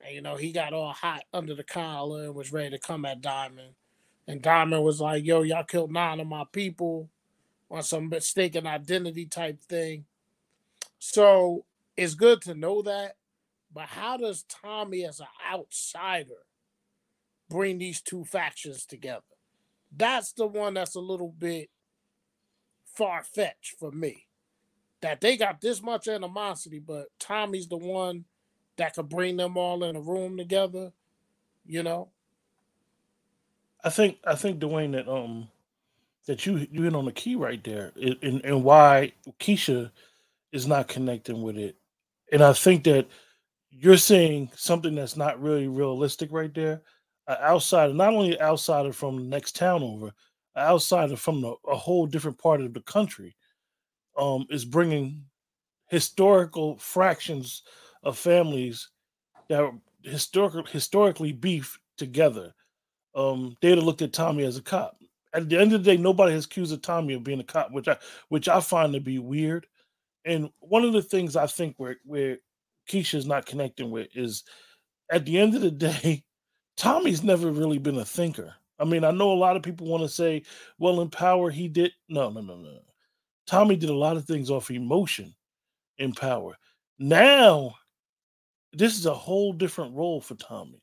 And 0.00 0.14
you 0.14 0.22
know, 0.22 0.36
he 0.36 0.52
got 0.52 0.72
all 0.72 0.92
hot 0.92 1.24
under 1.32 1.54
the 1.54 1.64
collar 1.64 2.24
and 2.24 2.34
was 2.34 2.52
ready 2.52 2.70
to 2.70 2.78
come 2.78 3.04
at 3.04 3.20
Diamond. 3.20 3.74
And 4.26 4.40
Diamond 4.40 4.84
was 4.84 5.00
like, 5.00 5.24
yo, 5.24 5.42
y'all 5.42 5.64
killed 5.64 5.92
nine 5.92 6.20
of 6.20 6.26
my 6.26 6.44
people 6.52 7.10
on 7.70 7.82
some 7.82 8.08
mistaken 8.08 8.66
identity 8.66 9.26
type 9.26 9.62
thing. 9.62 10.04
So 10.98 11.64
it's 11.96 12.14
good 12.14 12.40
to 12.42 12.54
know 12.54 12.82
that. 12.82 13.16
But 13.72 13.88
how 13.88 14.16
does 14.16 14.44
Tommy, 14.44 15.04
as 15.04 15.20
an 15.20 15.26
outsider, 15.52 16.46
bring 17.50 17.78
these 17.78 18.00
two 18.00 18.24
factions 18.24 18.86
together? 18.86 19.22
That's 19.94 20.32
the 20.32 20.46
one 20.46 20.74
that's 20.74 20.94
a 20.94 21.00
little 21.00 21.34
bit 21.36 21.70
far 22.84 23.22
fetched 23.22 23.76
for 23.78 23.90
me. 23.90 24.26
That 25.02 25.20
they 25.20 25.36
got 25.36 25.60
this 25.60 25.82
much 25.82 26.08
animosity, 26.08 26.78
but 26.78 27.08
Tommy's 27.18 27.68
the 27.68 27.76
one 27.76 28.24
that 28.76 28.94
could 28.94 29.08
bring 29.08 29.36
them 29.36 29.56
all 29.56 29.84
in 29.84 29.96
a 29.96 30.00
room 30.00 30.36
together. 30.36 30.92
You 31.66 31.82
know, 31.82 32.08
I 33.82 33.90
think 33.90 34.18
I 34.24 34.34
think 34.34 34.60
Dwayne 34.60 34.92
that 34.92 35.08
um 35.08 35.48
that 36.26 36.46
you 36.46 36.66
you 36.70 36.82
hit 36.82 36.94
on 36.94 37.04
the 37.04 37.12
key 37.12 37.36
right 37.36 37.62
there, 37.62 37.92
and 37.96 38.44
and, 38.44 38.64
why 38.64 39.12
Keisha 39.38 39.90
is 40.52 40.66
not 40.66 40.88
connecting 40.88 41.42
with 41.42 41.56
it, 41.56 41.76
and 42.32 42.42
I 42.42 42.52
think 42.52 42.84
that 42.84 43.06
you're 43.70 43.96
seeing 43.96 44.50
something 44.54 44.94
that's 44.94 45.16
not 45.16 45.40
really 45.40 45.68
realistic 45.68 46.32
right 46.32 46.54
there. 46.54 46.82
An 47.26 47.36
outsider, 47.40 47.92
not 47.92 48.14
only 48.14 48.36
an 48.36 48.42
outsider 48.42 48.92
from 48.92 49.16
the 49.16 49.22
next 49.22 49.56
town 49.56 49.82
over, 49.82 50.06
an 50.54 50.62
outsider 50.62 51.16
from 51.16 51.40
the, 51.40 51.54
a 51.68 51.76
whole 51.76 52.06
different 52.06 52.38
part 52.38 52.60
of 52.60 52.72
the 52.72 52.80
country, 52.80 53.34
um, 54.16 54.46
is 54.50 54.64
bringing 54.64 55.24
historical 55.88 56.76
fractions 56.78 57.62
of 58.04 58.16
families 58.16 58.90
that 59.48 59.60
are 59.60 59.72
historically 60.04 61.32
beef 61.32 61.78
together 61.98 62.54
um, 63.14 63.56
they'd 63.60 63.76
have 63.76 63.84
looked 63.84 64.02
at 64.02 64.12
Tommy 64.12 64.44
as 64.44 64.56
a 64.56 64.62
cop. 64.62 64.96
At 65.32 65.48
the 65.48 65.58
end 65.58 65.72
of 65.72 65.82
the 65.82 65.90
day, 65.90 66.00
nobody 66.00 66.32
has 66.32 66.44
accused 66.44 66.72
of 66.72 66.82
Tommy 66.82 67.14
of 67.14 67.24
being 67.24 67.40
a 67.40 67.44
cop, 67.44 67.72
which 67.72 67.88
I 67.88 67.96
which 68.28 68.48
I 68.48 68.60
find 68.60 68.92
to 68.92 69.00
be 69.00 69.18
weird. 69.18 69.66
And 70.24 70.50
one 70.60 70.84
of 70.84 70.92
the 70.92 71.02
things 71.02 71.36
I 71.36 71.46
think 71.46 71.74
where 71.76 71.96
where 72.04 72.38
Keisha's 72.88 73.26
not 73.26 73.46
connecting 73.46 73.90
with 73.90 74.08
is 74.14 74.44
at 75.10 75.24
the 75.24 75.38
end 75.38 75.54
of 75.54 75.60
the 75.60 75.70
day, 75.70 76.24
Tommy's 76.76 77.22
never 77.22 77.50
really 77.50 77.78
been 77.78 77.98
a 77.98 78.04
thinker. 78.04 78.54
I 78.78 78.84
mean, 78.84 79.04
I 79.04 79.10
know 79.12 79.32
a 79.32 79.34
lot 79.34 79.56
of 79.56 79.62
people 79.62 79.86
want 79.86 80.02
to 80.02 80.08
say, 80.08 80.42
well, 80.78 81.00
in 81.00 81.08
power, 81.08 81.50
he 81.50 81.68
did 81.68 81.92
no, 82.08 82.30
no, 82.30 82.40
no, 82.40 82.56
no. 82.56 82.80
Tommy 83.46 83.76
did 83.76 83.90
a 83.90 83.94
lot 83.94 84.16
of 84.16 84.24
things 84.24 84.50
off 84.50 84.70
emotion 84.70 85.34
in 85.98 86.12
power. 86.12 86.56
Now, 86.98 87.74
this 88.76 88.98
is 88.98 89.06
a 89.06 89.14
whole 89.14 89.52
different 89.52 89.94
role 89.94 90.20
for 90.20 90.34
Tommy 90.34 90.80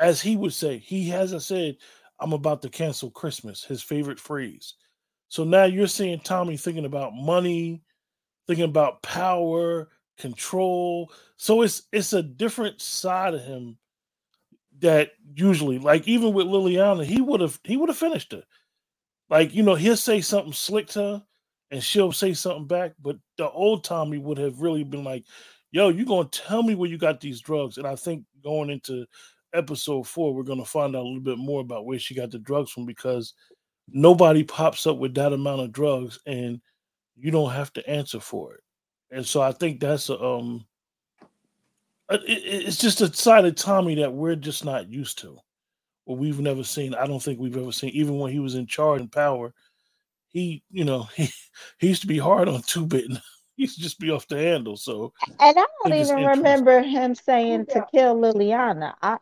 as 0.00 0.20
he 0.20 0.36
would 0.36 0.54
say, 0.54 0.78
he 0.78 1.08
hasn't 1.08 1.42
said, 1.42 1.76
I'm 2.18 2.32
about 2.32 2.62
to 2.62 2.68
cancel 2.68 3.10
Christmas, 3.10 3.62
his 3.62 3.82
favorite 3.82 4.18
phrase. 4.18 4.74
So 5.28 5.44
now 5.44 5.64
you're 5.64 5.86
seeing 5.86 6.18
Tommy 6.20 6.56
thinking 6.56 6.86
about 6.86 7.14
money, 7.14 7.82
thinking 8.46 8.64
about 8.64 9.02
power, 9.02 9.88
control. 10.18 11.12
So 11.36 11.62
it's 11.62 11.82
it's 11.92 12.12
a 12.14 12.22
different 12.22 12.80
side 12.80 13.34
of 13.34 13.44
him 13.44 13.78
that 14.80 15.12
usually, 15.34 15.78
like 15.78 16.08
even 16.08 16.32
with 16.32 16.46
Liliana, 16.46 17.04
he 17.04 17.20
would 17.20 17.40
have 17.40 17.60
he 17.64 17.76
would 17.76 17.90
have 17.90 17.98
finished 17.98 18.32
it. 18.32 18.44
Like, 19.28 19.54
you 19.54 19.62
know, 19.62 19.76
he'll 19.76 19.96
say 19.96 20.20
something 20.20 20.52
slick 20.52 20.88
to 20.88 20.98
her 20.98 21.22
and 21.70 21.82
she'll 21.82 22.10
say 22.10 22.34
something 22.34 22.66
back, 22.66 22.94
but 23.00 23.16
the 23.38 23.48
old 23.48 23.84
Tommy 23.84 24.18
would 24.18 24.38
have 24.38 24.60
really 24.60 24.82
been 24.82 25.04
like, 25.04 25.24
yo, 25.72 25.88
you 25.88 26.04
gonna 26.04 26.28
tell 26.28 26.62
me 26.62 26.74
where 26.74 26.90
you 26.90 26.98
got 26.98 27.20
these 27.20 27.40
drugs. 27.40 27.78
And 27.78 27.86
I 27.86 27.96
think 27.96 28.24
going 28.42 28.70
into 28.70 29.06
episode 29.54 30.06
four, 30.06 30.34
we're 30.34 30.42
to 30.58 30.64
find 30.64 30.94
out 30.94 31.02
a 31.02 31.06
little 31.06 31.20
bit 31.20 31.38
more 31.38 31.60
about 31.60 31.86
where 31.86 31.98
she 31.98 32.14
got 32.14 32.30
the 32.30 32.38
drugs 32.38 32.70
from 32.70 32.86
because 32.86 33.34
nobody 33.88 34.42
pops 34.42 34.86
up 34.86 34.98
with 34.98 35.14
that 35.14 35.32
amount 35.32 35.60
of 35.60 35.72
drugs 35.72 36.18
and 36.26 36.60
you 37.16 37.30
don't 37.30 37.50
have 37.50 37.72
to 37.74 37.88
answer 37.88 38.20
for 38.20 38.54
it. 38.54 38.60
And 39.10 39.26
so 39.26 39.40
I 39.40 39.52
think 39.52 39.80
that's 39.80 40.08
a, 40.08 40.20
um, 40.20 40.64
it, 42.10 42.22
it's 42.26 42.76
just 42.76 43.00
a 43.00 43.12
side 43.12 43.44
of 43.44 43.56
Tommy 43.56 43.96
that 43.96 44.12
we're 44.12 44.36
just 44.36 44.64
not 44.64 44.88
used 44.88 45.18
to, 45.18 45.36
or 46.06 46.16
we've 46.16 46.40
never 46.40 46.64
seen. 46.64 46.94
I 46.94 47.06
don't 47.06 47.22
think 47.22 47.38
we've 47.38 47.56
ever 47.56 47.72
seen, 47.72 47.90
even 47.90 48.18
when 48.18 48.32
he 48.32 48.38
was 48.38 48.54
in 48.54 48.66
charge 48.66 49.00
and 49.00 49.10
power. 49.10 49.52
He, 50.28 50.62
you 50.70 50.84
know, 50.84 51.02
he, 51.16 51.28
he 51.78 51.88
used 51.88 52.02
to 52.02 52.08
be 52.08 52.18
hard 52.18 52.48
on 52.48 52.62
two 52.62 52.86
bit. 52.86 53.10
He 53.60 53.64
used 53.64 53.76
to 53.76 53.82
just 53.82 54.00
be 54.00 54.10
off 54.10 54.26
the 54.26 54.38
handle. 54.38 54.74
So, 54.74 55.12
And 55.38 55.58
I 55.58 55.66
don't 55.84 55.94
even 55.94 56.24
remember 56.24 56.80
him 56.80 57.14
saying 57.14 57.66
to 57.66 57.84
kill 57.92 58.16
Liliana. 58.16 58.94
I 59.02 59.18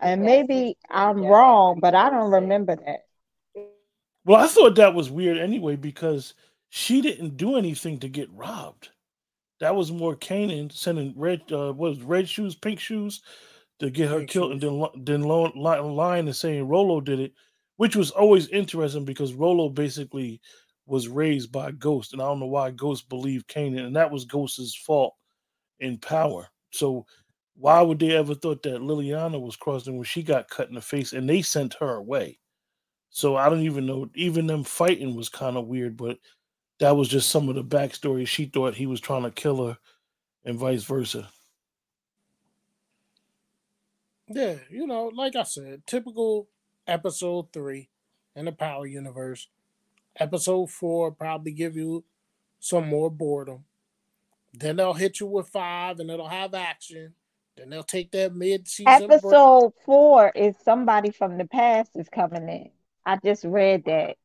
and 0.00 0.22
maybe 0.22 0.78
I'm 0.88 1.22
wrong, 1.22 1.80
but 1.80 1.94
I 1.94 2.08
don't 2.08 2.30
remember 2.30 2.76
that. 2.76 3.04
Well, 4.24 4.40
I 4.42 4.46
thought 4.46 4.76
that 4.76 4.94
was 4.94 5.10
weird 5.10 5.36
anyway 5.36 5.76
because 5.76 6.32
she 6.70 7.02
didn't 7.02 7.36
do 7.36 7.58
anything 7.58 7.98
to 7.98 8.08
get 8.08 8.32
robbed. 8.32 8.88
That 9.60 9.76
was 9.76 9.92
more 9.92 10.16
Kanan 10.16 10.72
sending 10.72 11.12
red, 11.14 11.42
uh, 11.52 11.74
what 11.74 11.90
was 11.90 12.00
red 12.00 12.26
shoes, 12.26 12.54
pink 12.54 12.80
shoes, 12.80 13.20
to 13.80 13.90
get 13.90 14.08
her 14.08 14.20
Pink 14.20 14.30
killed, 14.30 14.52
and 14.52 14.60
then 14.62 14.82
then 14.96 15.22
lo- 15.24 15.52
li- 15.54 15.78
lying 15.78 16.26
and 16.26 16.34
saying 16.34 16.66
Rolo 16.66 17.02
did 17.02 17.20
it, 17.20 17.34
which 17.76 17.96
was 17.96 18.12
always 18.12 18.48
interesting 18.48 19.04
because 19.04 19.34
Rolo 19.34 19.68
basically 19.68 20.40
was 20.86 21.08
raised 21.08 21.50
by 21.50 21.70
Ghost, 21.72 22.12
and 22.12 22.20
I 22.20 22.26
don't 22.26 22.40
know 22.40 22.46
why 22.46 22.70
Ghost 22.70 23.08
believed 23.08 23.48
Kanan, 23.48 23.86
and 23.86 23.96
that 23.96 24.10
was 24.10 24.24
Ghost's 24.24 24.74
fault 24.74 25.14
in 25.80 25.98
power. 25.98 26.48
So 26.70 27.06
why 27.56 27.80
would 27.80 27.98
they 27.98 28.12
ever 28.12 28.34
thought 28.34 28.62
that 28.64 28.80
Liliana 28.80 29.40
was 29.40 29.56
crossing 29.56 29.96
when 29.96 30.04
she 30.04 30.22
got 30.22 30.50
cut 30.50 30.68
in 30.68 30.74
the 30.74 30.80
face, 30.80 31.12
and 31.12 31.28
they 31.28 31.42
sent 31.42 31.74
her 31.74 31.96
away? 31.96 32.38
So 33.10 33.36
I 33.36 33.48
don't 33.48 33.62
even 33.62 33.86
know. 33.86 34.10
Even 34.14 34.46
them 34.46 34.64
fighting 34.64 35.14
was 35.14 35.28
kind 35.28 35.56
of 35.56 35.68
weird, 35.68 35.96
but 35.96 36.18
that 36.80 36.96
was 36.96 37.08
just 37.08 37.30
some 37.30 37.48
of 37.48 37.54
the 37.54 37.64
backstory. 37.64 38.26
She 38.26 38.46
thought 38.46 38.74
he 38.74 38.86
was 38.86 39.00
trying 39.00 39.22
to 39.22 39.30
kill 39.30 39.66
her, 39.66 39.78
and 40.44 40.58
vice 40.58 40.84
versa. 40.84 41.28
Yeah, 44.26 44.56
you 44.70 44.86
know, 44.86 45.10
like 45.14 45.36
I 45.36 45.42
said, 45.42 45.86
typical 45.86 46.48
episode 46.86 47.52
three 47.52 47.88
in 48.34 48.46
the 48.46 48.52
Power 48.52 48.86
Universe. 48.86 49.48
Episode 50.18 50.70
four 50.70 51.12
probably 51.12 51.52
give 51.52 51.76
you 51.76 52.04
some 52.60 52.88
more 52.88 53.10
boredom. 53.10 53.64
Then 54.52 54.76
they'll 54.76 54.94
hit 54.94 55.20
you 55.20 55.26
with 55.26 55.48
five, 55.48 55.98
and 55.98 56.10
it'll 56.10 56.28
have 56.28 56.54
action. 56.54 57.14
Then 57.56 57.70
they'll 57.70 57.82
take 57.82 58.10
that 58.12 58.34
mid-season 58.34 59.08
break. 59.08 59.10
Episode 59.10 59.72
four 59.84 60.30
is 60.30 60.54
somebody 60.64 61.10
from 61.10 61.38
the 61.38 61.44
past 61.44 61.90
is 61.94 62.08
coming 62.08 62.48
in. 62.48 62.70
I 63.06 63.16
just 63.16 63.44
read 63.44 63.84
that 63.86 64.16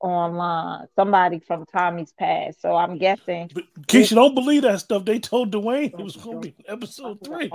online. 0.00 0.86
Somebody 0.96 1.40
from 1.40 1.66
Tommy's 1.66 2.12
past. 2.12 2.60
So 2.62 2.76
I'm 2.76 2.98
guessing. 2.98 3.50
But 3.52 3.64
Keisha, 3.86 4.14
don't 4.14 4.34
believe 4.34 4.62
that 4.62 4.80
stuff. 4.80 5.04
They 5.04 5.18
told 5.18 5.52
Dwayne 5.52 5.92
it 5.98 6.02
was 6.02 6.16
going 6.16 6.42
to 6.42 6.48
be 6.48 6.54
episode 6.68 7.18
three. 7.24 7.50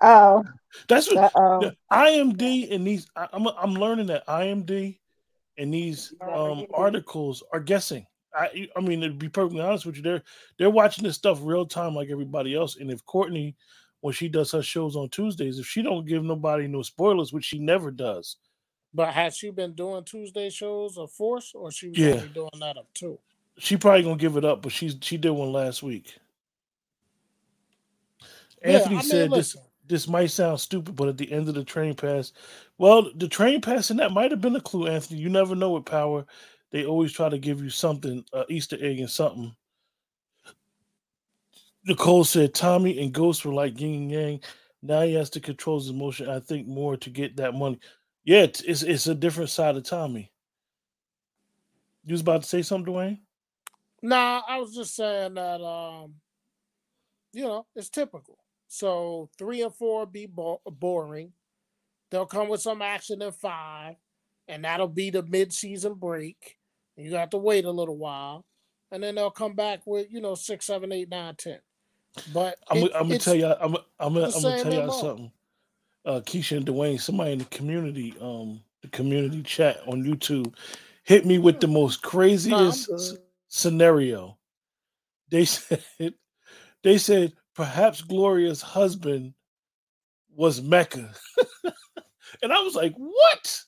Oh, 0.00 0.44
That's 0.88 1.12
what 1.12 1.18
uh 1.18 1.30
oh. 1.34 1.60
the 1.60 1.76
IMD 1.92 2.74
and 2.74 2.86
these. 2.86 3.06
I, 3.14 3.28
I'm 3.32 3.46
I'm 3.46 3.74
learning 3.74 4.06
that 4.06 4.26
IMD 4.26 4.98
and 5.58 5.72
these 5.72 6.14
um 6.20 6.64
articles 6.74 7.42
are 7.52 7.60
guessing. 7.60 8.06
I 8.34 8.68
I 8.76 8.80
mean 8.80 9.00
to 9.02 9.10
be 9.10 9.28
perfectly 9.28 9.60
honest 9.62 9.86
with 9.86 9.96
you, 9.96 10.02
they're 10.02 10.22
they're 10.58 10.70
watching 10.70 11.04
this 11.04 11.16
stuff 11.16 11.38
real 11.42 11.66
time 11.66 11.94
like 11.94 12.08
everybody 12.10 12.54
else. 12.54 12.76
And 12.76 12.90
if 12.90 13.04
Courtney, 13.06 13.56
when 14.00 14.12
she 14.14 14.28
does 14.28 14.52
her 14.52 14.62
shows 14.62 14.96
on 14.96 15.08
Tuesdays, 15.10 15.58
if 15.58 15.66
she 15.66 15.82
don't 15.82 16.06
give 16.06 16.24
nobody 16.24 16.66
no 16.66 16.82
spoilers, 16.82 17.32
which 17.32 17.44
she 17.44 17.58
never 17.58 17.90
does, 17.90 18.36
But 18.92 19.12
has 19.14 19.36
she 19.36 19.50
been 19.50 19.74
doing 19.74 20.04
Tuesday 20.04 20.50
shows 20.50 20.98
of 20.98 21.10
Force, 21.12 21.52
or 21.54 21.70
she 21.70 21.90
was 21.90 21.98
Yeah. 21.98 22.22
doing 22.32 22.50
that 22.60 22.76
up 22.76 22.88
two? 22.94 23.18
she 23.58 23.76
probably 23.76 24.02
gonna 24.02 24.16
give 24.16 24.36
it 24.36 24.44
up. 24.44 24.62
But 24.62 24.72
she's 24.72 24.96
she 25.00 25.16
did 25.16 25.30
one 25.30 25.52
last 25.52 25.82
week. 25.82 26.16
Yeah, 28.64 28.78
Anthony 28.78 28.96
I 28.96 28.98
mean, 28.98 29.08
said 29.10 29.30
listen. 29.30 29.60
this 29.60 29.68
might 30.08 30.30
sound 30.30 30.60
stupid, 30.60 30.96
but 30.96 31.08
at 31.08 31.18
the 31.18 31.30
end 31.30 31.48
of 31.48 31.54
the 31.54 31.64
train 31.64 31.94
pass, 31.94 32.32
well, 32.78 33.10
the 33.16 33.28
train 33.28 33.60
pass 33.60 33.90
and 33.90 33.98
that 34.00 34.12
might 34.12 34.30
have 34.30 34.40
been 34.40 34.56
a 34.56 34.60
clue, 34.60 34.86
Anthony. 34.86 35.20
You 35.20 35.28
never 35.28 35.54
know 35.54 35.72
with 35.72 35.84
power. 35.84 36.24
They 36.70 36.84
always 36.84 37.12
try 37.12 37.28
to 37.28 37.38
give 37.38 37.62
you 37.62 37.70
something, 37.70 38.24
uh, 38.32 38.44
Easter 38.48 38.76
egg 38.80 38.98
and 38.98 39.10
something. 39.10 39.54
Nicole 41.86 42.24
said 42.24 42.54
Tommy 42.54 43.00
and 43.00 43.12
Ghost 43.12 43.44
were 43.44 43.52
like 43.52 43.80
yin 43.80 43.94
and 43.94 44.10
yang. 44.10 44.40
Now 44.82 45.02
he 45.02 45.14
has 45.14 45.30
to 45.30 45.40
control 45.40 45.78
his 45.78 45.90
emotion. 45.90 46.28
I 46.28 46.40
think 46.40 46.66
more 46.66 46.96
to 46.96 47.10
get 47.10 47.36
that 47.36 47.54
money. 47.54 47.78
Yeah, 48.24 48.42
it's 48.42 48.62
it's, 48.62 48.82
it's 48.82 49.06
a 49.06 49.14
different 49.14 49.50
side 49.50 49.76
of 49.76 49.84
Tommy. 49.84 50.32
You 52.04 52.12
was 52.12 52.22
about 52.22 52.42
to 52.42 52.48
say 52.48 52.62
something, 52.62 52.92
Dwayne? 52.92 53.18
Nah, 54.02 54.42
I 54.46 54.58
was 54.58 54.74
just 54.74 54.94
saying 54.94 55.34
that 55.34 55.62
um, 55.62 56.14
you 57.32 57.44
know, 57.44 57.66
it's 57.74 57.88
typical. 57.90 58.38
So 58.68 59.30
three 59.38 59.62
and 59.62 59.74
four 59.74 60.06
be 60.06 60.26
bo- 60.26 60.62
boring. 60.66 61.32
They'll 62.10 62.26
come 62.26 62.48
with 62.48 62.62
some 62.62 62.82
action 62.82 63.22
in 63.22 63.32
five, 63.32 63.96
and 64.48 64.64
that'll 64.64 64.88
be 64.88 65.10
the 65.10 65.22
mid-season 65.24 65.94
break. 65.94 66.56
You 66.96 67.10
got 67.10 67.32
to 67.32 67.38
wait 67.38 67.64
a 67.64 67.70
little 67.72 67.96
while, 67.98 68.44
and 68.92 69.02
then 69.02 69.16
they'll 69.16 69.30
come 69.30 69.54
back 69.54 69.82
with 69.86 70.08
you 70.10 70.20
know 70.20 70.34
six, 70.36 70.66
seven, 70.66 70.92
eight, 70.92 71.08
nine, 71.10 71.34
ten. 71.36 71.60
But 72.32 72.58
I'm, 72.70 72.78
it- 72.78 72.92
I'm 72.94 73.08
gonna 73.08 73.16
tell 73.16 73.34
you. 73.34 73.46
I'm, 73.46 73.76
I'm 74.00 74.14
gonna, 74.14 74.26
I'm 74.34 74.42
gonna 74.42 74.56
tell 74.56 74.72
y'all 74.72 74.90
something. 74.92 75.32
Uh, 76.06 76.20
Keisha 76.20 76.58
and 76.58 76.66
Dwayne, 76.66 77.00
somebody 77.00 77.32
in 77.32 77.38
the 77.40 77.44
community, 77.46 78.14
um, 78.20 78.60
the 78.82 78.88
community 78.88 79.42
chat 79.42 79.78
on 79.86 80.04
YouTube, 80.04 80.54
hit 81.04 81.26
me 81.26 81.38
with 81.38 81.60
the 81.60 81.68
most 81.68 82.02
craziest 82.02 82.90
s- 82.96 83.14
scenario. 83.48 84.36
They 85.30 85.44
said, 85.46 85.82
they 86.82 86.98
said 86.98 87.34
perhaps 87.54 88.02
Gloria's 88.02 88.62
husband 88.62 89.34
was 90.34 90.60
Mecca, 90.60 91.12
and 92.42 92.52
I 92.52 92.60
was 92.60 92.74
like, 92.74 92.94
what? 92.96 93.62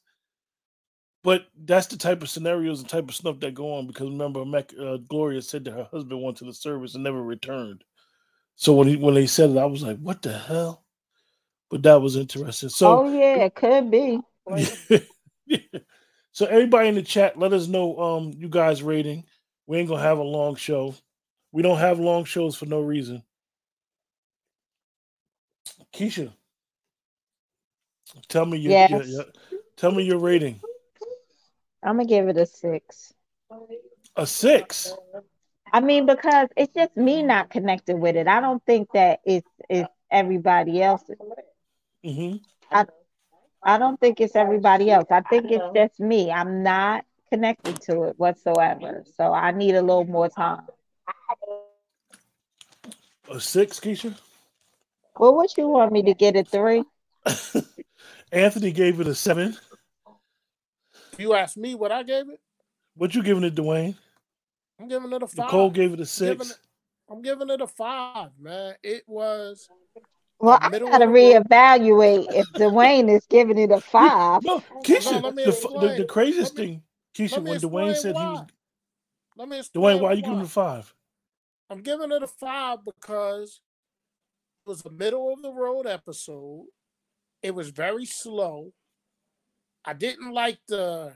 But 1.22 1.46
that's 1.64 1.88
the 1.88 1.96
type 1.96 2.22
of 2.22 2.28
scenarios 2.28 2.80
and 2.80 2.88
type 2.88 3.08
of 3.08 3.14
stuff 3.14 3.40
that 3.40 3.54
go 3.54 3.74
on 3.74 3.88
because 3.88 4.08
remember, 4.08 4.44
Mecca, 4.44 4.92
uh, 4.92 4.96
Gloria 4.98 5.42
said 5.42 5.64
that 5.64 5.72
her 5.72 5.88
husband 5.90 6.22
went 6.22 6.36
to 6.36 6.44
the 6.44 6.54
service 6.54 6.94
and 6.94 7.02
never 7.02 7.20
returned. 7.20 7.82
So 8.54 8.72
when 8.72 8.88
he 8.88 8.96
when 8.96 9.14
they 9.14 9.26
said 9.26 9.50
it, 9.50 9.58
I 9.58 9.66
was 9.66 9.82
like, 9.82 9.98
"What 9.98 10.22
the 10.22 10.36
hell?" 10.36 10.84
But 11.68 11.82
that 11.82 12.00
was 12.00 12.16
interesting. 12.16 12.68
So, 12.68 13.04
oh 13.04 13.12
yeah, 13.12 13.44
it 13.44 13.54
could 13.54 13.90
be. 13.90 14.20
so 16.32 16.46
everybody 16.46 16.88
in 16.88 16.94
the 16.94 17.02
chat, 17.02 17.38
let 17.38 17.52
us 17.52 17.66
know 17.66 17.98
um 17.98 18.32
you 18.36 18.48
guys 18.48 18.82
rating. 18.82 19.24
We 19.66 19.78
ain't 19.78 19.88
gonna 19.88 20.02
have 20.02 20.18
a 20.18 20.22
long 20.22 20.54
show. 20.54 20.94
We 21.52 21.62
don't 21.62 21.78
have 21.78 21.98
long 21.98 22.24
shows 22.24 22.56
for 22.56 22.66
no 22.66 22.80
reason. 22.80 23.22
Keisha, 25.96 26.30
tell 28.28 28.44
me 28.44 28.58
your, 28.58 28.72
your- 28.74 29.02
Yes. 29.02 29.08
your- 29.08 29.24
tell 29.76 29.90
me 29.92 30.02
your 30.04 30.18
rating. 30.18 30.60
I'm 31.82 31.96
gonna 31.96 32.04
give 32.04 32.28
it 32.28 32.36
a 32.36 32.44
six. 32.44 33.14
A 34.16 34.26
six. 34.26 34.92
I 35.72 35.80
mean, 35.80 36.04
because 36.06 36.48
it's 36.56 36.74
just 36.74 36.96
me 36.96 37.22
not 37.22 37.48
connected 37.50 37.96
with 37.98 38.16
it. 38.16 38.28
I 38.28 38.40
don't 38.40 38.62
think 38.66 38.88
that 38.92 39.20
it's 39.24 39.48
it's 39.70 39.88
everybody 40.10 40.82
else's. 40.82 41.16
hmm 42.04 42.36
I 43.62 43.78
don't 43.78 43.98
think 43.98 44.20
it's 44.20 44.36
everybody 44.36 44.90
else. 44.90 45.06
I 45.10 45.22
think 45.22 45.50
it's 45.50 45.64
just 45.74 45.98
me. 45.98 46.30
I'm 46.30 46.62
not 46.62 47.04
connected 47.32 47.80
to 47.82 48.04
it 48.04 48.18
whatsoever. 48.18 49.02
So 49.16 49.32
I 49.32 49.50
need 49.52 49.74
a 49.74 49.82
little 49.82 50.04
more 50.04 50.28
time. 50.28 50.62
A 53.28 53.40
six, 53.40 53.80
Keisha. 53.80 54.14
Well, 55.18 55.34
what 55.34 55.56
you 55.56 55.68
want 55.68 55.92
me 55.92 56.02
to 56.02 56.14
get 56.14 56.36
a 56.36 56.44
three? 56.44 56.84
Anthony 58.32 58.72
gave 58.72 59.00
it 59.00 59.06
a 59.06 59.14
seven. 59.14 59.56
You 61.18 61.34
asked 61.34 61.56
me 61.56 61.74
what 61.74 61.92
I 61.92 62.02
gave 62.02 62.28
it. 62.28 62.40
What 62.96 63.14
you 63.14 63.22
giving 63.22 63.44
it, 63.44 63.54
Dwayne? 63.54 63.94
I'm 64.80 64.88
giving 64.88 65.12
it 65.12 65.22
a 65.22 65.26
five. 65.26 65.46
Nicole 65.46 65.70
gave 65.70 65.92
it 65.92 65.94
a 65.94 65.96
Giving 65.96 66.06
six. 66.06 66.50
it- 66.50 66.58
I'm 67.08 67.22
giving 67.22 67.48
it 67.50 67.60
a 67.60 67.66
five, 67.68 68.30
man. 68.38 68.74
It 68.82 69.04
was 69.06 69.68
Well, 70.40 70.58
I 70.60 70.68
middle 70.68 70.90
gotta 70.90 71.04
of 71.04 71.12
the 71.12 71.20
road. 71.20 71.46
reevaluate 71.48 72.26
if 72.34 72.46
Dwayne 72.54 73.08
is 73.08 73.24
giving 73.26 73.58
it 73.58 73.70
a 73.70 73.80
five. 73.92 74.44
No, 74.44 74.58
Keisha. 74.82 75.22
let 75.22 75.34
me 75.36 75.44
the, 75.44 75.52
the, 75.80 75.94
the 75.98 76.04
craziest 76.04 76.56
me- 76.56 76.62
thing, 76.64 76.82
Keisha, 77.16 77.42
when 77.42 77.58
Dwayne 77.60 77.92
explain 77.92 77.94
said 77.94 78.16
he 78.16 78.22
was 78.26 78.46
let 79.36 79.48
me 79.48 79.58
explain 79.60 79.98
Dwayne, 79.98 80.00
why 80.00 80.10
are 80.10 80.14
you 80.14 80.22
giving 80.22 80.40
it 80.40 80.44
a 80.44 80.48
five? 80.48 80.92
I'm 81.70 81.82
giving 81.82 82.10
it 82.10 82.22
a 82.22 82.26
five 82.26 82.78
because 82.84 83.60
it 83.60 83.65
was 84.66 84.84
a 84.84 84.90
middle 84.90 85.32
of 85.32 85.42
the 85.42 85.52
road 85.52 85.86
episode. 85.86 86.66
It 87.42 87.54
was 87.54 87.70
very 87.70 88.04
slow. 88.04 88.72
I 89.84 89.92
didn't 89.92 90.32
like 90.32 90.58
the 90.68 91.14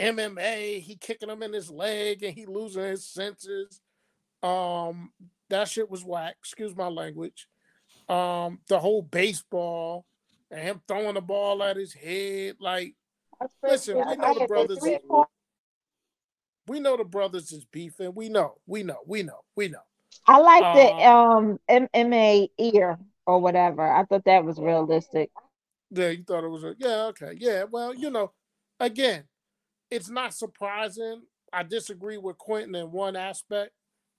MMA. 0.00 0.80
He 0.80 0.96
kicking 0.96 1.30
him 1.30 1.42
in 1.42 1.52
his 1.52 1.70
leg 1.70 2.22
and 2.22 2.34
he 2.34 2.46
losing 2.46 2.82
his 2.82 3.06
senses. 3.06 3.80
Um, 4.42 5.12
that 5.50 5.68
shit 5.68 5.88
was 5.88 6.04
whack. 6.04 6.34
Excuse 6.40 6.74
my 6.74 6.88
language. 6.88 7.46
Um, 8.08 8.58
the 8.68 8.80
whole 8.80 9.02
baseball 9.02 10.04
and 10.50 10.60
him 10.60 10.80
throwing 10.88 11.14
the 11.14 11.20
ball 11.20 11.62
at 11.62 11.76
his 11.76 11.94
head. 11.94 12.56
Like, 12.58 12.94
listen, 13.62 13.96
we 13.96 14.16
know 14.16 14.38
the 14.38 14.46
brothers. 14.46 14.78
We 16.68 16.80
know 16.80 16.96
the 16.96 17.04
brothers 17.04 17.52
is 17.52 17.64
beefing. 17.64 18.14
We 18.14 18.28
know. 18.28 18.54
We 18.66 18.82
know. 18.82 18.98
We 19.06 19.22
know. 19.22 19.40
We 19.56 19.68
know. 19.68 19.82
I 20.26 20.38
like 20.38 20.74
the 20.74 20.92
Uh, 21.04 21.36
um 21.38 21.60
MMA 21.68 22.48
ear 22.58 22.98
or 23.26 23.40
whatever. 23.40 23.82
I 23.82 24.04
thought 24.04 24.24
that 24.24 24.44
was 24.44 24.58
realistic. 24.58 25.30
Yeah, 25.90 26.08
you 26.08 26.24
thought 26.24 26.44
it 26.44 26.48
was 26.48 26.64
a 26.64 26.74
yeah, 26.78 27.04
okay. 27.06 27.34
Yeah, 27.38 27.64
well, 27.70 27.94
you 27.94 28.10
know, 28.10 28.32
again, 28.80 29.24
it's 29.90 30.08
not 30.08 30.34
surprising. 30.34 31.22
I 31.52 31.62
disagree 31.64 32.16
with 32.16 32.38
Quentin 32.38 32.74
in 32.74 32.92
one 32.92 33.14
aspect 33.14 33.72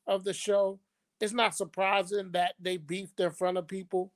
of 0.05 0.23
the 0.23 0.33
show. 0.33 0.79
It's 1.19 1.33
not 1.33 1.55
surprising 1.55 2.31
that 2.33 2.53
they 2.59 2.77
beefed 2.77 3.19
in 3.19 3.31
front 3.31 3.57
of 3.57 3.67
people 3.67 4.11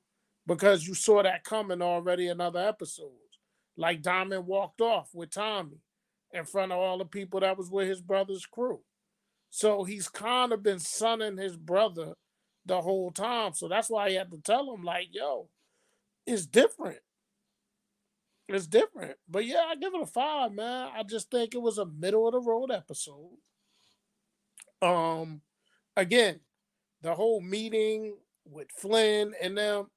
because 0.46 0.86
you 0.86 0.94
saw 0.94 1.22
that 1.22 1.42
coming 1.44 1.82
already 1.82 2.28
in 2.28 2.40
other 2.40 2.60
episodes. 2.60 3.12
Like 3.76 4.02
Diamond 4.02 4.46
walked 4.46 4.80
off 4.80 5.10
with 5.14 5.30
Tommy 5.30 5.78
in 6.32 6.44
front 6.44 6.72
of 6.72 6.78
all 6.78 6.98
the 6.98 7.04
people 7.04 7.40
that 7.40 7.56
was 7.56 7.70
with 7.70 7.88
his 7.88 8.00
brother's 8.00 8.46
crew. 8.46 8.80
So 9.50 9.84
he's 9.84 10.08
kind 10.08 10.52
of 10.52 10.62
been 10.62 10.78
sunning 10.78 11.36
his 11.38 11.56
brother 11.56 12.14
the 12.66 12.80
whole 12.80 13.10
time. 13.10 13.54
So 13.54 13.68
that's 13.68 13.88
why 13.88 14.10
he 14.10 14.16
had 14.16 14.30
to 14.30 14.38
tell 14.38 14.72
him, 14.72 14.82
like, 14.82 15.08
yo, 15.12 15.48
it's 16.26 16.46
different. 16.46 17.00
It's 18.48 18.66
different. 18.66 19.16
But 19.28 19.44
yeah, 19.44 19.64
I 19.68 19.76
give 19.76 19.94
it 19.94 20.02
a 20.02 20.06
five, 20.06 20.52
man. 20.52 20.90
I 20.94 21.02
just 21.02 21.30
think 21.30 21.54
it 21.54 21.62
was 21.62 21.78
a 21.78 21.86
middle 21.86 22.26
of 22.26 22.32
the 22.32 22.40
road 22.40 22.70
episode. 22.70 23.36
Um 24.80 25.42
again, 25.96 26.40
the 27.02 27.14
whole 27.14 27.40
meeting 27.40 28.16
with 28.46 28.68
Flynn 28.70 29.34
and 29.42 29.58
them, 29.58 29.88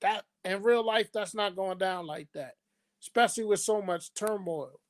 that 0.00 0.24
in 0.44 0.62
real 0.62 0.84
life, 0.84 1.12
that's 1.12 1.34
not 1.34 1.56
going 1.56 1.78
down 1.78 2.06
like 2.06 2.28
that. 2.34 2.54
Especially 3.02 3.44
with 3.44 3.60
so 3.60 3.80
much 3.80 4.12
turmoil. 4.14 4.80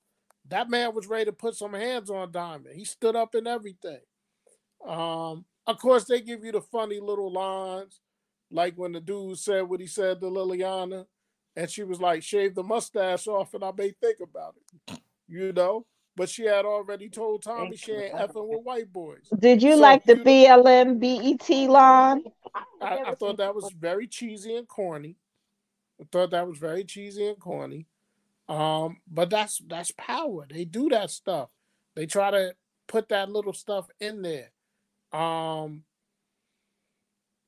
That 0.49 0.71
man 0.71 0.95
was 0.95 1.07
ready 1.07 1.27
to 1.27 1.33
put 1.33 1.55
some 1.55 1.75
hands 1.75 2.11
on 2.11 2.33
Diamond. 2.33 2.75
He 2.75 2.85
stood 2.85 3.17
up 3.17 3.35
and 3.35 3.47
everything. 3.47 4.01
Um, 4.87 5.45
of 5.67 5.79
course, 5.79 6.05
they 6.05 6.21
give 6.21 6.45
you 6.45 6.53
the 6.53 6.61
funny 6.61 7.01
little 7.01 7.33
lines, 7.33 8.01
like 8.51 8.75
when 8.77 8.93
the 8.93 9.01
dude 9.01 9.39
said 9.39 9.63
what 9.63 9.81
he 9.81 9.87
said 9.87 10.21
to 10.21 10.27
Liliana, 10.27 11.07
and 11.57 11.71
she 11.71 11.83
was 11.83 12.01
like, 12.01 12.23
shave 12.23 12.55
the 12.55 12.63
mustache 12.63 13.27
off, 13.27 13.55
and 13.55 13.65
I 13.65 13.73
may 13.77 13.93
think 14.01 14.19
about 14.21 14.55
it. 14.57 15.01
You 15.29 15.53
know? 15.53 15.87
But 16.17 16.29
she 16.29 16.45
had 16.45 16.65
already 16.65 17.09
told 17.09 17.43
Tommy 17.43 17.77
she 17.77 17.93
ain't 17.93 18.15
effing 18.15 18.49
with 18.49 18.63
white 18.65 18.93
boys. 18.93 19.31
Did 19.39 19.63
you 19.63 19.75
So, 19.75 19.81
like 19.81 20.05
the 20.05 20.17
you 20.17 20.25
BLM 20.25 20.99
BET 20.99 21.71
line? 21.71 22.25
I, 22.83 22.99
I 23.07 23.15
thought 23.15 23.39
that 23.39 23.55
was 23.55 23.73
very 23.79 24.07
cheesy 24.07 24.57
and 24.57 24.67
corny. 24.67 25.17
I 26.01 26.05
thought 26.11 26.33
that 26.33 26.47
was 26.47 26.59
very 26.59 26.85
cheesy 26.85 27.29
and 27.29 27.39
corny. 27.39 27.87
Um, 28.49 28.99
but 29.09 29.31
that's 29.31 29.63
that's 29.69 29.93
power. 29.93 30.47
They 30.51 30.65
do 30.65 30.89
that 30.89 31.11
stuff. 31.11 31.51
They 31.95 32.07
try 32.07 32.33
to 32.33 32.55
put 32.89 33.09
that 33.11 33.31
little 33.31 33.53
stuff 33.53 33.89
in 34.01 34.23
there. 34.23 34.51
Um, 35.13 35.85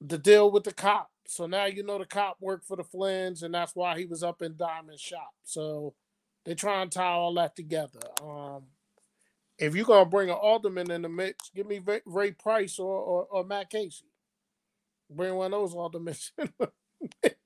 the 0.00 0.18
deal 0.18 0.50
with 0.50 0.64
the 0.64 0.72
cop. 0.72 1.10
So 1.26 1.46
now 1.46 1.66
you 1.66 1.82
know 1.82 1.98
the 1.98 2.04
cop 2.06 2.36
worked 2.40 2.66
for 2.66 2.76
the 2.76 2.84
Flynn's, 2.84 3.42
and 3.42 3.54
that's 3.54 3.74
why 3.74 3.98
he 3.98 4.04
was 4.04 4.22
up 4.22 4.42
in 4.42 4.56
Diamond's 4.56 5.00
shop. 5.00 5.32
So 5.44 5.94
they 6.44 6.54
try 6.54 6.82
and 6.82 6.90
tie 6.90 7.12
all 7.12 7.34
that 7.34 7.56
together. 7.56 8.00
Um, 8.22 8.64
if 9.58 9.74
you're 9.76 9.84
gonna 9.84 10.08
bring 10.08 10.28
an 10.28 10.36
alderman 10.36 10.90
in 10.90 11.02
the 11.02 11.08
mix, 11.08 11.50
give 11.54 11.66
me 11.66 11.80
Ray, 12.04 12.32
Price 12.32 12.78
or, 12.78 12.96
or 12.98 13.26
or 13.30 13.44
Matt 13.44 13.70
Casey. 13.70 14.06
Bring 15.08 15.34
one 15.36 15.52
of 15.52 15.60
those 15.60 15.74
aldermen. 15.74 16.16
in 16.38 16.52
the 16.58 16.72
mix. 17.22 17.36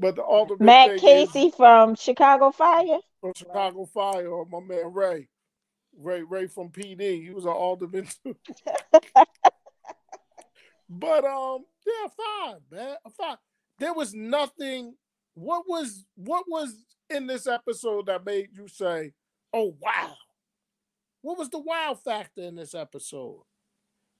but 0.00 0.16
the 0.16 0.22
alderman 0.22 0.66
Matt 0.66 0.90
thing 0.90 0.96
is 0.96 1.00
Casey 1.00 1.50
from 1.56 1.94
Chicago 1.94 2.50
Fire. 2.50 2.98
from 3.20 3.32
Chicago 3.34 3.84
Fire 3.86 4.28
or 4.28 4.46
my 4.46 4.60
man 4.60 4.92
Ray. 4.92 5.28
Ray 5.98 6.22
Ray 6.22 6.46
from 6.46 6.70
PD. 6.70 7.22
He 7.22 7.30
was 7.30 7.44
an 7.44 7.50
alderman 7.50 8.06
too. 8.24 8.36
but 10.88 11.24
um, 11.24 11.64
yeah, 11.86 12.08
fine, 12.16 12.60
man. 12.70 12.96
Fine. 13.16 13.36
There 13.78 13.94
was 13.94 14.14
nothing. 14.14 14.94
What 15.34 15.64
was 15.68 16.04
what 16.16 16.44
was 16.48 16.74
in 17.10 17.26
this 17.26 17.46
episode 17.46 18.06
that 18.06 18.24
made 18.24 18.48
you 18.52 18.68
say, 18.68 19.12
"Oh 19.52 19.76
wow"? 19.80 20.14
What 21.22 21.38
was 21.38 21.50
the 21.50 21.58
wow 21.58 21.98
factor 22.02 22.42
in 22.42 22.56
this 22.56 22.74
episode? 22.74 23.42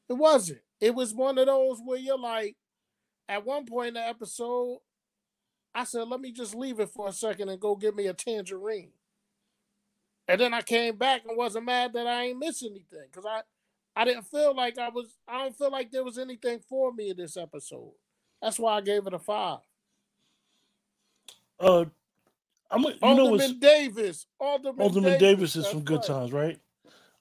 It 0.08 0.14
wasn't. 0.14 0.60
It 0.80 0.94
was 0.94 1.14
one 1.14 1.38
of 1.38 1.46
those 1.46 1.80
where 1.84 1.98
you're 1.98 2.18
like, 2.18 2.56
at 3.28 3.44
one 3.44 3.66
point 3.66 3.88
in 3.88 3.94
the 3.94 4.06
episode, 4.06 4.78
I 5.74 5.84
said, 5.84 6.08
let 6.08 6.20
me 6.20 6.32
just 6.32 6.54
leave 6.54 6.80
it 6.80 6.90
for 6.90 7.08
a 7.08 7.12
second 7.12 7.50
and 7.50 7.60
go 7.60 7.76
get 7.76 7.94
me 7.94 8.06
a 8.06 8.14
tangerine. 8.14 8.92
And 10.28 10.40
then 10.40 10.52
I 10.52 10.60
came 10.60 10.96
back 10.96 11.22
and 11.26 11.36
wasn't 11.36 11.64
mad 11.64 11.94
that 11.94 12.06
I 12.06 12.24
ain't 12.24 12.38
missed 12.38 12.62
anything 12.62 13.06
because 13.10 13.24
I, 13.24 13.40
I 13.96 14.04
didn't 14.04 14.24
feel 14.24 14.54
like 14.54 14.78
I 14.78 14.90
was. 14.90 15.16
I 15.26 15.38
don't 15.38 15.56
feel 15.56 15.70
like 15.70 15.90
there 15.90 16.04
was 16.04 16.18
anything 16.18 16.60
for 16.68 16.92
me 16.92 17.10
in 17.10 17.16
this 17.16 17.36
episode. 17.36 17.92
That's 18.42 18.58
why 18.58 18.76
I 18.76 18.80
gave 18.82 19.06
it 19.06 19.14
a 19.14 19.18
five. 19.18 19.58
Uh, 21.58 21.86
I'm 22.70 22.84
a, 22.84 22.90
you 22.90 22.96
Alderman 23.02 23.24
know 23.24 23.30
what's 23.32 23.52
Davis. 23.54 24.26
Alderman, 24.38 24.80
Alderman 24.80 25.18
Davis 25.18 25.56
is 25.56 25.66
from 25.66 25.80
Good 25.80 25.96
right. 25.96 26.06
Times, 26.06 26.32
right? 26.32 26.58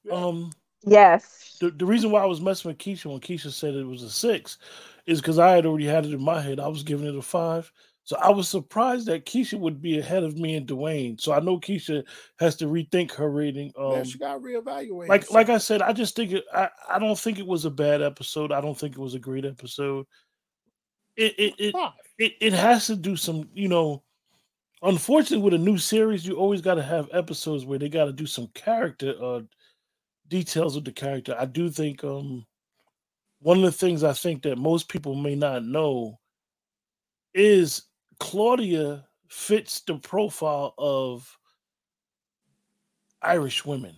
Yeah. 0.03 0.13
Um, 0.13 0.51
Yes. 0.85 1.57
the, 1.59 1.71
the 1.71 1.85
reason 1.85 2.11
why 2.11 2.21
I 2.21 2.25
was 2.25 2.39
messing 2.39 2.69
with 2.69 2.77
Keisha 2.77 3.07
when 3.07 3.19
Keisha 3.19 3.51
said 3.51 3.73
it 3.73 3.85
was 3.85 4.03
a 4.03 4.09
six 4.09 4.57
is 5.05 5.19
because 5.19 5.39
I 5.39 5.51
had 5.51 5.65
already 5.65 5.85
had 5.85 6.05
it 6.05 6.13
in 6.13 6.21
my 6.21 6.41
head. 6.41 6.59
I 6.59 6.67
was 6.67 6.83
giving 6.83 7.07
it 7.07 7.15
a 7.15 7.21
five. 7.21 7.71
So 8.07 8.15
I 8.15 8.29
was 8.29 8.47
surprised 8.47 9.07
that 9.07 9.25
Keisha 9.25 9.59
would 9.59 9.81
be 9.81 9.99
ahead 9.99 10.23
of 10.23 10.37
me 10.37 10.55
and 10.55 10.65
Dwayne. 10.65 11.19
So 11.19 11.33
I 11.33 11.41
know 11.41 11.59
Keisha 11.59 12.05
has 12.39 12.55
to 12.55 12.67
rethink 12.67 13.11
her 13.11 13.29
rating. 13.29 13.73
yeah, 13.77 13.97
Um, 13.99 14.03
she 14.05 14.17
got 14.17 14.39
reevaluated. 14.41 15.09
like 15.09 15.29
like 15.29 15.49
I 15.49 15.57
said, 15.57 15.81
I 15.81 15.91
just 15.91 16.15
think 16.15 16.31
it, 16.31 16.45
I 16.53 16.69
I 16.87 16.99
don't 16.99 17.19
think 17.19 17.37
it 17.37 17.45
was 17.45 17.65
a 17.65 17.69
bad 17.69 18.01
episode. 18.01 18.53
I 18.53 18.61
don't 18.61 18.79
think 18.79 18.93
it 18.93 19.01
was 19.01 19.13
a 19.13 19.19
great 19.19 19.43
episode. 19.43 20.05
It 21.17 21.37
it 21.37 21.53
it 21.57 21.71
Five. 21.73 21.91
it, 22.17 22.35
it 22.39 22.53
has 22.53 22.87
to 22.87 22.95
do 22.95 23.17
some 23.17 23.49
you 23.53 23.67
know. 23.67 24.03
Unfortunately, 24.81 25.43
with 25.43 25.55
a 25.55 25.57
new 25.57 25.77
series, 25.77 26.25
you 26.25 26.35
always 26.35 26.61
got 26.61 26.75
to 26.75 26.83
have 26.83 27.09
episodes 27.11 27.65
where 27.65 27.77
they 27.79 27.89
got 27.89 28.05
to 28.05 28.13
do 28.13 28.25
some 28.25 28.47
character 28.53 29.15
uh 29.21 29.41
details 30.29 30.77
of 30.77 30.85
the 30.85 30.93
character. 30.93 31.35
I 31.37 31.43
do 31.43 31.69
think 31.69 32.05
um 32.05 32.45
one 33.39 33.57
of 33.57 33.63
the 33.63 33.71
things 33.73 34.05
I 34.05 34.13
think 34.13 34.43
that 34.43 34.57
most 34.57 34.87
people 34.87 35.13
may 35.13 35.35
not 35.35 35.65
know 35.65 36.19
is 37.33 37.86
Claudia 38.19 39.05
fits 39.27 39.81
the 39.81 39.95
profile 39.97 40.73
of 40.77 41.37
Irish 43.21 43.65
women. 43.65 43.95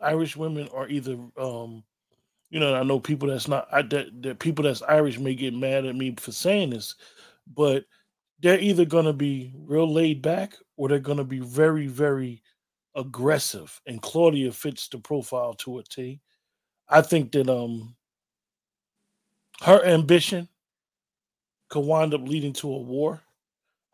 Irish 0.00 0.36
women 0.36 0.68
are 0.74 0.88
either 0.88 1.16
um 1.36 1.84
you 2.50 2.60
know, 2.60 2.74
I 2.74 2.82
know 2.82 3.00
people 3.00 3.28
that's 3.28 3.48
not 3.48 3.66
I 3.72 3.82
that, 3.82 4.22
that 4.22 4.38
people 4.38 4.64
that's 4.64 4.82
Irish 4.82 5.18
may 5.18 5.34
get 5.34 5.54
mad 5.54 5.86
at 5.86 5.96
me 5.96 6.14
for 6.18 6.32
saying 6.32 6.70
this, 6.70 6.94
but 7.54 7.84
they're 8.40 8.60
either 8.60 8.84
gonna 8.84 9.12
be 9.12 9.54
real 9.56 9.90
laid 9.90 10.20
back 10.20 10.54
or 10.76 10.88
they're 10.88 10.98
gonna 10.98 11.24
be 11.24 11.40
very, 11.40 11.86
very 11.86 12.42
aggressive. 12.94 13.80
And 13.86 14.02
Claudia 14.02 14.52
fits 14.52 14.88
the 14.88 14.98
profile 14.98 15.54
to 15.54 15.78
a 15.78 15.82
T. 15.84 16.20
I 16.88 17.00
think 17.00 17.32
that 17.32 17.48
um 17.48 17.94
her 19.62 19.82
ambition 19.84 20.48
could 21.68 21.86
wind 21.86 22.12
up 22.12 22.22
leading 22.22 22.52
to 22.54 22.68
a 22.70 22.78
war. 22.78 23.22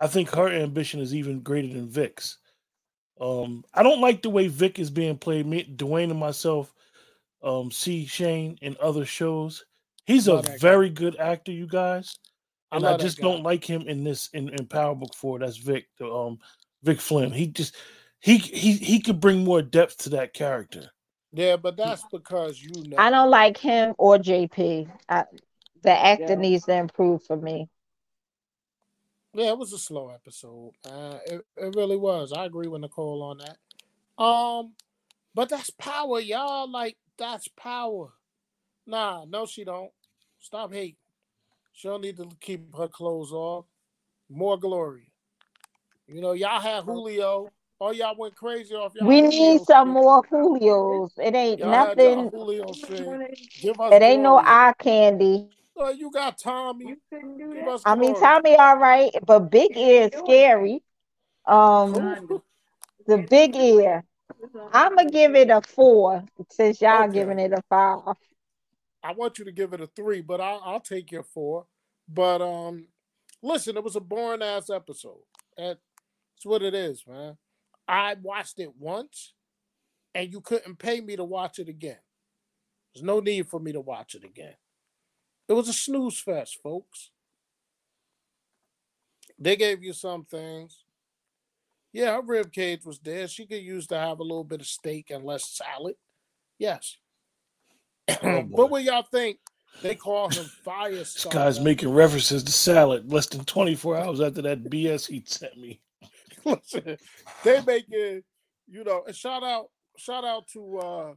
I 0.01 0.07
think 0.07 0.31
her 0.31 0.49
ambition 0.49 1.01
is 1.01 1.15
even 1.15 1.41
greater 1.41 1.69
than 1.69 1.89
Vic's. 1.89 2.39
Um, 3.21 3.65
I 3.75 3.83
don't 3.83 4.01
like 4.01 4.23
the 4.23 4.31
way 4.31 4.47
Vic 4.47 4.79
is 4.79 4.91
being 4.91 5.19
played. 5.19 5.47
Me, 5.47 5.65
Dwayne, 5.65 6.11
and 6.11 6.21
myself 6.21 6.73
um, 7.43 7.71
see 7.71 8.07
Shane 8.07 8.59
in 8.63 8.77
other 8.81 9.05
shows. 9.05 9.65
He's 10.07 10.29
a 10.29 10.37
that 10.37 10.47
guy. 10.47 10.57
very 10.59 10.91
good 10.91 11.17
actor, 11.17 11.53
you 11.53 11.67
guys, 11.67 12.17
and 12.73 12.85
I, 12.85 12.91
love 12.91 13.01
that 13.01 13.05
just 13.05 13.19
don't 13.19 13.43
like 13.43 13.65
him 13.65 13.83
in 13.83 14.05
this 14.05 14.29
in, 14.33 14.49
in 14.51 14.67
Power 14.67 14.95
Book 14.95 15.15
Four. 15.15 15.41
That's 15.41 15.57
Vic, 15.57 15.87
the, 15.99 16.11
um, 16.11 16.39
Vic 16.83 17.01
Flynn. 17.01 17.33
He 17.33 17.49
just 17.49 17.77
he 18.21 18.39
he 18.39 18.73
he 18.73 19.01
could 19.01 19.21
bring 19.21 19.45
more 19.45 19.63
depth 19.63 19.99
to 19.99 20.11
that 20.11 20.33
character. 20.33 20.91
Yeah, 21.33 21.57
but 21.57 21.77
that's 21.77 22.05
because 22.11 22.63
you 22.63 22.89
know. 22.89 22.97
I 22.99 23.11
don't 23.11 23.31
like 23.31 23.59
him 23.59 23.95
or 23.99 24.17
JP. 24.17 24.89
I, 25.09 25.25
the 25.83 25.91
actor 25.91 26.37
needs 26.37 26.65
to 26.65 26.75
improve 26.75 27.23
for 27.25 27.37
me. 27.37 27.69
Yeah, 29.39 29.51
it 29.51 29.59
was 29.59 29.73
a 29.73 29.79
slow 29.79 30.11
episode. 30.11 30.73
Uh, 30.85 31.19
it, 31.25 31.41
it 31.57 31.77
really 31.77 31.97
was. 31.97 32.33
I 32.33 32.45
agree 32.45 32.67
with 32.67 32.81
Nicole 32.81 33.23
on 33.23 33.39
that. 33.39 34.21
Um, 34.21 34.73
but 35.33 35.49
that's 35.49 35.71
power, 35.71 36.19
y'all. 36.19 36.69
Like 36.69 36.97
that's 37.17 37.47
power. 37.47 38.09
Nah, 38.85 39.27
no, 39.29 39.47
she 39.47 39.63
don't. 39.63 39.93
Stop 40.41 40.73
hating. 40.73 40.97
She 41.73 41.87
don't 41.87 42.01
need 42.01 42.17
to 42.17 42.29
keep 42.41 42.75
her 42.77 42.89
clothes 42.89 43.31
off. 43.31 43.67
More 44.29 44.59
glory. 44.59 45.13
You 46.09 46.21
know, 46.21 46.33
y'all 46.33 46.61
had 46.61 46.83
Julio. 46.83 47.49
Oh, 47.81 47.93
y'all 47.93 48.17
went 48.19 48.35
crazy 48.35 48.75
off. 48.75 48.93
Y'all 48.97 49.07
We 49.07 49.21
Julio 49.21 49.31
need 49.31 49.61
some 49.61 49.87
shit. 49.87 50.03
more 50.03 50.23
Julios. 50.25 51.17
It 51.17 51.37
ain't 51.37 51.61
Y'all 51.61 51.71
had 51.71 51.97
y'all 51.97 52.17
nothing. 52.25 52.31
Julio 52.31 52.73
shit. 52.73 53.39
Give 53.61 53.79
us 53.79 53.93
It 53.93 54.03
ain't 54.03 54.23
no 54.23 54.39
eye 54.39 54.75
candy. 54.81 55.49
Oh, 55.81 55.91
you 55.91 56.11
got 56.11 56.39
Tommy. 56.39 56.97
Give 57.11 57.69
us 57.69 57.83
I 57.87 57.95
mean. 57.95 58.15
Tommy, 58.17 58.57
all 58.57 58.79
right, 58.79 59.11
but 59.25 59.51
Big 59.51 59.77
Ear 59.77 60.11
is 60.13 60.19
scary. 60.19 60.83
Um, 61.47 61.93
the 63.07 63.19
Big 63.19 63.55
Ear. 63.55 64.05
I'm 64.73 64.97
gonna 64.97 65.11
give 65.11 65.35
it 65.37 65.51
a 65.51 65.63
four 65.63 66.25
since 66.51 66.81
y'all 66.81 67.05
Okay. 67.05 67.13
giving 67.21 67.39
it 67.39 67.53
a 67.53 67.63
five. 67.69 68.01
I 69.03 69.13
want 69.13 69.39
you 69.39 69.45
to 69.45 69.53
give 69.53 69.73
it 69.73 69.81
a 69.81 69.87
three, 69.87 70.21
but 70.21 70.41
I'll, 70.41 70.61
I'll 70.65 70.81
take 70.81 71.13
your 71.13 71.23
four. 71.23 71.67
But 72.09 72.43
um, 72.43 72.87
listen, 73.43 73.77
it 73.77 73.85
was 73.85 73.97
a 73.97 74.01
boring 74.01 74.43
ass 74.43 74.71
episode. 74.71 75.23
That's 75.57 75.79
what 76.45 76.63
it 76.63 76.75
is, 76.75 77.05
man. 77.07 77.37
I 77.87 78.17
watched 78.21 78.59
it 78.59 78.73
once, 78.77 79.33
and 80.15 80.31
you 80.33 80.41
couldn't 80.41 80.79
pay 80.79 81.01
me 81.01 81.17
to 81.17 81.25
watch 81.25 81.59
it 81.59 81.69
again. 81.69 81.99
There's 82.95 83.05
no 83.05 83.21
need 83.21 83.49
for 83.49 83.61
me 83.61 83.73
to 83.73 83.81
watch 83.81 84.15
it 84.15 84.25
again. 84.25 84.55
It 85.49 85.55
was 85.55 85.69
a 85.69 85.73
snooze 85.73 86.21
fest, 86.21 86.59
folks. 86.63 87.11
They 89.39 89.57
gave 89.57 89.83
you 89.83 89.93
some 89.93 90.25
things. 90.25 90.85
Yeah, 91.93 92.15
her 92.15 92.23
rib 92.23 92.53
cage 92.53 92.85
was 92.85 92.99
there. 92.99 93.27
She 93.29 93.47
could 93.47 93.63
use 93.63 93.87
to 93.89 93.99
have 93.99 94.21
a 94.21 94.23
little 94.23 94.45
bit 94.45 94.61
of 94.61 94.67
steak 94.67 95.11
and 95.11 95.25
less 95.25 95.49
salad. 95.49 95.95
Yes. 96.59 96.97
Oh, 98.23 98.41
what 98.49 98.83
y'all 98.83 99.03
think? 99.03 99.39
They 99.83 99.95
call 99.95 100.29
him 100.29 100.45
fire 100.65 100.91
This 100.91 101.25
guy's 101.31 101.61
making 101.61 101.91
references 101.91 102.43
to 102.43 102.53
salad 102.53 103.11
less 103.11 103.27
than 103.27 103.45
24 103.45 103.97
hours 103.97 104.21
after 104.21 104.43
that 104.43 104.65
BS 104.65 105.07
he 105.07 105.23
sent 105.25 105.57
me. 105.57 105.81
Listen, 106.45 106.97
they 107.45 107.61
making, 107.67 108.23
you 108.67 108.85
know, 108.85 109.05
and 109.07 109.15
shout 109.15 109.43
out, 109.43 109.67
shout 109.97 110.25
out 110.25 110.47
to 110.49 110.79
uh 110.79 111.13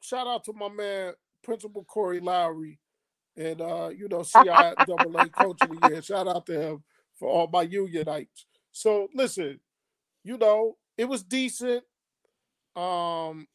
shout 0.00 0.26
out 0.26 0.44
to 0.44 0.52
my 0.52 0.68
man 0.68 1.14
Principal 1.42 1.84
Corey 1.84 2.20
Lowry 2.20 2.78
and 3.36 3.60
uh, 3.60 3.90
you 3.94 4.08
know, 4.08 4.18
CIAA 4.20 5.32
coach 5.32 5.58
of 5.62 5.68
the 5.68 5.88
year. 5.88 6.02
Shout 6.02 6.28
out 6.28 6.46
to 6.46 6.60
him 6.60 6.82
for 7.18 7.28
all 7.28 7.48
my 7.52 7.62
unionites. 7.62 8.46
So 8.72 9.08
listen, 9.14 9.60
you 10.24 10.38
know, 10.38 10.76
it 10.96 11.06
was 11.08 11.22
decent. 11.22 11.84
Um 12.74 13.46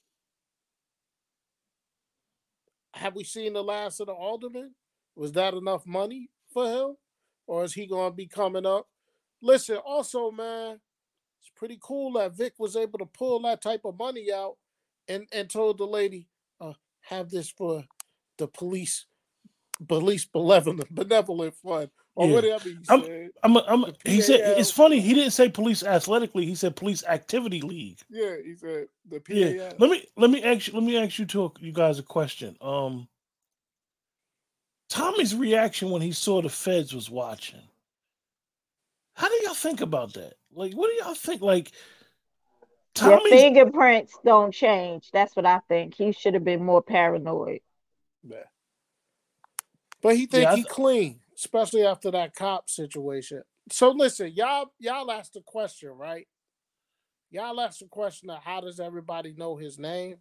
have 2.94 3.16
we 3.16 3.24
seen 3.24 3.54
the 3.54 3.64
last 3.64 4.00
of 4.00 4.08
the 4.08 4.14
alderman? 4.14 4.74
Was 5.16 5.32
that 5.34 5.54
enough 5.54 5.86
money 5.86 6.30
for 6.54 6.66
him? 6.66 6.98
Or 7.46 7.64
is 7.64 7.74
he 7.74 7.88
gonna 7.88 8.14
be 8.14 8.28
coming 8.28 8.66
up? 8.66 8.88
Listen, 9.42 9.78
also, 9.78 10.32
man, 10.32 10.80
it's 11.42 11.52
pretty 11.56 11.80
cool 11.82 12.14
that 12.14 12.36
Vic 12.36 12.54
was 12.58 12.76
able 12.76 13.00
to 13.00 13.06
pull 13.06 13.40
that 13.42 13.62
type 13.62 13.82
of 13.86 13.98
money 13.98 14.32
out 14.34 14.58
and, 15.08 15.28
and 15.32 15.50
told 15.50 15.78
the 15.78 15.86
lady, 15.86 16.28
uh, 16.60 16.74
have 17.02 17.30
this 17.30 17.50
for 17.50 17.84
the 18.38 18.48
police 18.48 19.06
police 19.88 20.26
benevolent 20.26 20.88
benevolent 20.96 21.54
fund 21.56 21.90
or 22.16 22.28
Yeah. 22.28 22.34
whatever 22.34 22.70
he 22.70 22.78
I'm- 22.90 23.04
said. 23.04 23.30
I'm, 23.44 23.58
I'm, 23.58 23.82
The 23.82 23.96
he 24.06 24.22
said 24.22 24.58
it's 24.60 24.72
funny. 24.72 25.00
He 25.00 25.14
didn't 25.14 25.32
say 25.32 25.50
police 25.50 25.84
athletically. 25.84 26.46
He 26.46 26.56
said 26.56 26.76
police 26.76 27.04
activity 27.06 27.62
league. 27.62 28.00
Yeah, 28.10 28.36
he 28.44 28.56
said 28.56 28.88
the 29.10 29.20
PAL. 29.20 29.36
Yeah. 29.38 29.74
Let 29.78 29.90
me 29.92 30.06
let 30.16 30.30
me 30.32 30.44
ask 30.44 30.68
you 30.68 30.74
let 30.74 30.84
me 30.84 30.98
ask 30.98 31.20
you 31.20 31.26
two 31.26 31.52
you 31.60 31.72
guys 31.72 32.00
a 32.00 32.04
question. 32.04 32.58
Um, 32.62 33.08
Tommy's 34.90 35.36
reaction 35.36 35.90
when 35.90 36.02
he 36.02 36.12
saw 36.14 36.42
the 36.42 36.50
feds 36.50 36.94
was 36.96 37.10
watching. 37.10 37.60
How 39.16 39.28
do 39.28 39.36
y'all 39.44 39.54
think 39.54 39.82
about 39.82 40.14
that? 40.14 40.34
Like, 40.54 40.74
what 40.74 40.90
do 40.90 41.04
y'all 41.04 41.14
think? 41.16 41.42
Like, 41.42 41.72
Your 43.02 43.18
Tommy's 43.18 43.32
fingerprints 43.34 44.14
don't 44.24 44.54
change. 44.54 45.10
That's 45.12 45.36
what 45.36 45.46
I 45.46 45.60
think. 45.68 45.96
He 45.96 46.12
should 46.14 46.36
have 46.36 46.44
been 46.44 46.64
more 46.64 46.82
paranoid. 46.82 47.60
Yeah. 48.24 48.44
But 50.02 50.16
he 50.16 50.26
think 50.26 50.44
Yeah, 50.44 50.56
he 50.56 50.64
th- 50.64 50.68
clean, 50.68 51.20
especially 51.36 51.86
after 51.86 52.12
that 52.12 52.36
cop 52.36 52.70
situation. 52.70 53.44
So 53.72 53.92
listen, 53.92 54.32
y'all 54.34 54.72
y'all 54.80 55.12
asked 55.12 55.34
the 55.34 55.42
question, 55.42 55.90
right? 55.90 56.28
Y'all 57.30 57.60
asked 57.60 57.80
the 57.80 57.88
question 57.88 58.30
of 58.30 58.42
how 58.44 58.62
does 58.62 58.80
everybody 58.80 59.34
know 59.36 59.58
his 59.58 59.78
name? 59.78 60.18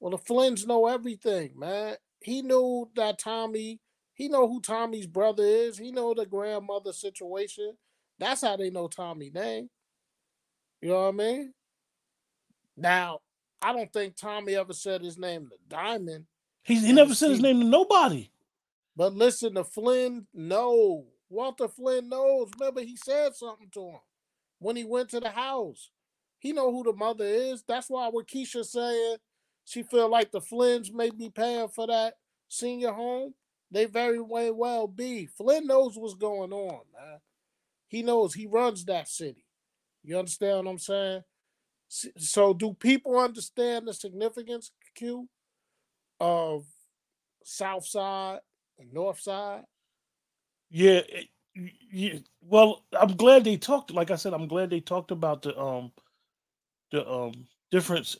Well, 0.00 0.10
the 0.10 0.18
Flynns 0.18 0.66
know 0.66 0.86
everything, 0.86 1.52
man. 1.56 1.96
He 2.20 2.42
knew 2.42 2.90
that 2.96 3.18
Tommy, 3.18 3.80
he 4.14 4.28
know 4.28 4.48
who 4.48 4.60
Tommy's 4.60 5.06
brother 5.06 5.44
is. 5.44 5.78
He 5.78 5.92
know 5.92 6.14
the 6.14 6.26
grandmother 6.26 6.92
situation. 6.92 7.74
That's 8.18 8.42
how 8.42 8.56
they 8.56 8.70
know 8.70 8.88
Tommy 8.88 9.30
name. 9.30 9.70
You 10.80 10.88
know 10.90 11.02
what 11.02 11.08
I 11.08 11.12
mean? 11.12 11.54
Now, 12.76 13.20
I 13.60 13.72
don't 13.72 13.92
think 13.92 14.16
Tommy 14.16 14.54
ever 14.54 14.72
said 14.72 15.02
his 15.02 15.18
name 15.18 15.48
to 15.48 15.56
Diamond. 15.68 16.26
he, 16.62 16.78
he 16.78 16.92
never 16.92 17.14
said 17.14 17.30
his 17.30 17.40
name 17.40 17.60
to 17.60 17.66
nobody. 17.66 18.30
But 18.98 19.14
listen, 19.14 19.54
the 19.54 19.64
Flynn, 19.64 20.26
no, 20.34 21.06
Walter 21.30 21.68
Flynn 21.68 22.08
knows. 22.08 22.50
Remember, 22.58 22.82
he 22.82 22.96
said 22.96 23.36
something 23.36 23.70
to 23.74 23.82
him 23.90 24.00
when 24.58 24.74
he 24.74 24.84
went 24.84 25.10
to 25.10 25.20
the 25.20 25.30
house. 25.30 25.90
He 26.40 26.52
know 26.52 26.72
who 26.72 26.82
the 26.82 26.92
mother 26.92 27.24
is. 27.24 27.62
That's 27.66 27.88
why 27.88 28.08
what 28.08 28.26
Keisha 28.26 28.64
saying, 28.64 29.18
she 29.64 29.84
feel 29.84 30.10
like 30.10 30.32
the 30.32 30.40
Flynns 30.40 30.92
may 30.92 31.10
be 31.10 31.30
paying 31.30 31.68
for 31.68 31.86
that 31.86 32.14
senior 32.48 32.92
home. 32.92 33.34
They 33.70 33.84
very 33.84 34.20
way 34.20 34.50
well 34.50 34.88
be. 34.88 35.26
Flynn 35.26 35.68
knows 35.68 35.96
what's 35.96 36.14
going 36.14 36.52
on, 36.52 36.80
man. 36.92 37.20
He 37.86 38.02
knows 38.02 38.34
he 38.34 38.48
runs 38.48 38.84
that 38.86 39.08
city. 39.08 39.44
You 40.02 40.18
understand 40.18 40.66
what 40.66 40.72
I'm 40.72 40.78
saying? 40.78 41.22
So, 42.18 42.52
do 42.52 42.74
people 42.74 43.18
understand 43.18 43.88
the 43.88 43.94
significance, 43.94 44.72
Q, 44.96 45.28
of 46.20 46.66
South 47.44 47.86
And 48.78 48.92
North 48.92 49.20
Side? 49.20 49.64
Yeah, 50.70 51.02
yeah. 51.90 52.18
Well, 52.40 52.84
I'm 52.98 53.16
glad 53.16 53.44
they 53.44 53.56
talked. 53.56 53.90
Like 53.90 54.10
I 54.10 54.16
said, 54.16 54.34
I'm 54.34 54.48
glad 54.48 54.70
they 54.70 54.80
talked 54.80 55.10
about 55.10 55.42
the 55.42 55.58
um 55.58 55.92
the 56.92 57.08
um 57.10 57.46
difference 57.70 58.16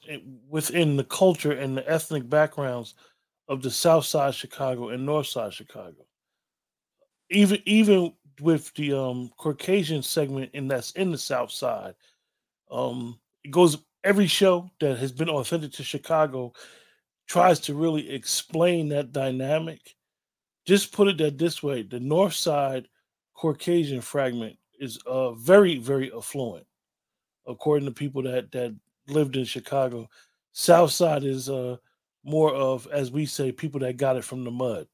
within 0.48 0.96
the 0.96 1.04
culture 1.04 1.52
and 1.52 1.76
the 1.76 1.88
ethnic 1.90 2.28
backgrounds 2.28 2.94
of 3.48 3.62
the 3.62 3.70
South 3.70 4.06
Side 4.06 4.34
Chicago 4.34 4.90
and 4.90 5.06
North 5.06 5.28
Side 5.28 5.54
Chicago. 5.54 6.06
Even 7.30 7.62
even 7.66 8.14
with 8.40 8.72
the 8.74 8.92
um 8.92 9.30
Caucasian 9.38 10.02
segment 10.02 10.50
and 10.54 10.70
that's 10.70 10.92
in 10.92 11.10
the 11.10 11.18
South 11.18 11.50
Side, 11.50 11.94
um, 12.70 13.20
it 13.44 13.50
goes 13.50 13.78
every 14.04 14.26
show 14.28 14.70
that 14.80 14.98
has 14.98 15.12
been 15.12 15.30
authentic 15.30 15.72
to 15.74 15.84
Chicago 15.84 16.52
tries 17.28 17.60
to 17.60 17.74
really 17.74 18.10
explain 18.10 18.88
that 18.90 19.12
dynamic. 19.12 19.96
Just 20.68 20.92
put 20.92 21.08
it 21.08 21.16
that 21.16 21.38
this 21.38 21.62
way: 21.62 21.80
the 21.80 21.98
North 21.98 22.34
Side 22.34 22.88
Caucasian 23.32 24.02
fragment 24.02 24.58
is 24.78 24.98
uh 25.06 25.32
very 25.32 25.78
very 25.78 26.12
affluent, 26.14 26.66
according 27.46 27.86
to 27.86 27.90
people 27.90 28.22
that 28.24 28.52
that 28.52 28.76
lived 29.06 29.36
in 29.36 29.46
Chicago. 29.46 30.10
South 30.52 30.90
Side 30.90 31.24
is 31.24 31.48
uh 31.48 31.78
more 32.22 32.52
of, 32.52 32.86
as 32.92 33.10
we 33.10 33.24
say, 33.24 33.50
people 33.50 33.80
that 33.80 33.96
got 33.96 34.16
it 34.16 34.24
from 34.24 34.44
the 34.44 34.50
mud. 34.50 34.86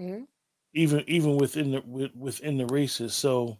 Mm-hmm. 0.00 0.24
Even 0.74 1.04
even 1.06 1.36
within 1.36 1.70
the 1.70 1.82
with, 1.86 2.12
within 2.16 2.58
the 2.58 2.66
races. 2.66 3.14
So, 3.14 3.58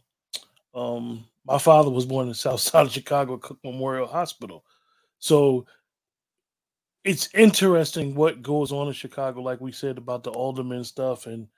um, 0.74 1.24
my 1.46 1.58
father 1.58 1.90
was 1.90 2.06
born 2.06 2.26
in 2.26 2.34
South 2.34 2.58
Side 2.68 2.86
of 2.86 2.92
Chicago, 2.92 3.36
Cook 3.36 3.58
Memorial 3.62 4.08
Hospital. 4.08 4.64
So 5.20 5.64
it's 7.04 7.28
interesting 7.34 8.14
what 8.14 8.42
goes 8.42 8.72
on 8.72 8.86
in 8.88 8.92
Chicago, 8.92 9.40
like 9.42 9.60
we 9.60 9.72
said 9.72 9.98
about 9.98 10.22
the 10.22 10.30
alderman 10.30 10.84
stuff, 10.84 11.26
and 11.26 11.48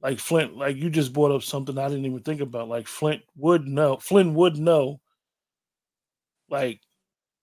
like 0.00 0.18
Flynn, 0.18 0.56
like 0.56 0.76
you 0.76 0.90
just 0.90 1.12
brought 1.12 1.32
up 1.32 1.42
something 1.42 1.76
I 1.78 1.88
didn't 1.88 2.06
even 2.06 2.22
think 2.22 2.40
about. 2.40 2.68
Like 2.68 2.86
Flynn 2.86 3.22
would 3.36 3.66
know, 3.66 3.96
Flynn 3.98 4.34
would 4.34 4.56
know, 4.56 5.00
like 6.48 6.80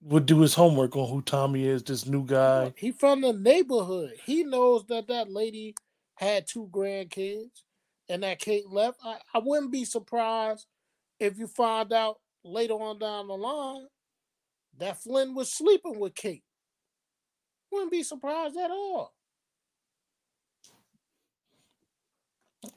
would 0.01 0.25
do 0.25 0.41
his 0.41 0.53
homework 0.53 0.95
on 0.95 1.09
who 1.09 1.21
Tommy 1.21 1.65
is, 1.67 1.83
this 1.83 2.05
new 2.05 2.25
guy. 2.25 2.73
He 2.77 2.91
from 2.91 3.21
the 3.21 3.33
neighborhood. 3.33 4.13
He 4.23 4.43
knows 4.43 4.85
that 4.87 5.07
that 5.07 5.31
lady 5.31 5.75
had 6.15 6.47
two 6.47 6.69
grandkids 6.71 7.63
and 8.07 8.23
that 8.23 8.39
Kate 8.39 8.69
left. 8.69 8.99
I, 9.03 9.17
I 9.33 9.39
wouldn't 9.39 9.71
be 9.71 9.85
surprised 9.85 10.67
if 11.19 11.37
you 11.37 11.47
find 11.47 11.91
out 11.91 12.17
later 12.43 12.75
on 12.75 12.99
down 12.99 13.27
the 13.27 13.35
line 13.35 13.87
that 14.77 15.01
Flynn 15.01 15.35
was 15.35 15.51
sleeping 15.51 15.99
with 15.99 16.15
Kate. 16.15 16.44
Wouldn't 17.75 17.91
be 17.91 18.03
surprised 18.03 18.55
at 18.55 18.71
all. 18.71 19.13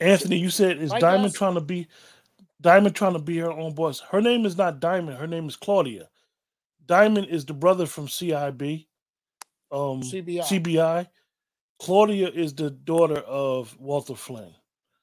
Anthony, 0.00 0.38
you 0.38 0.50
said 0.50 0.78
is 0.78 0.90
like 0.90 1.00
Diamond 1.00 1.34
trying 1.34 1.54
to 1.54 1.60
be 1.60 1.86
Diamond 2.60 2.96
trying 2.96 3.12
to 3.12 3.20
be 3.20 3.38
her 3.38 3.52
own 3.52 3.76
boss. 3.76 4.00
Her 4.00 4.20
name 4.20 4.44
is 4.44 4.56
not 4.56 4.80
Diamond, 4.80 5.16
her 5.18 5.28
name 5.28 5.46
is 5.46 5.54
Claudia. 5.54 6.08
Diamond 6.84 7.28
is 7.28 7.44
the 7.44 7.54
brother 7.54 7.86
from 7.86 8.08
CIB, 8.08 8.86
um, 9.70 10.02
CBI. 10.02 10.40
CBI. 10.40 11.06
Claudia 11.78 12.28
is 12.30 12.52
the 12.52 12.70
daughter 12.70 13.18
of 13.18 13.78
Walter 13.78 14.16
Flynn. 14.16 14.52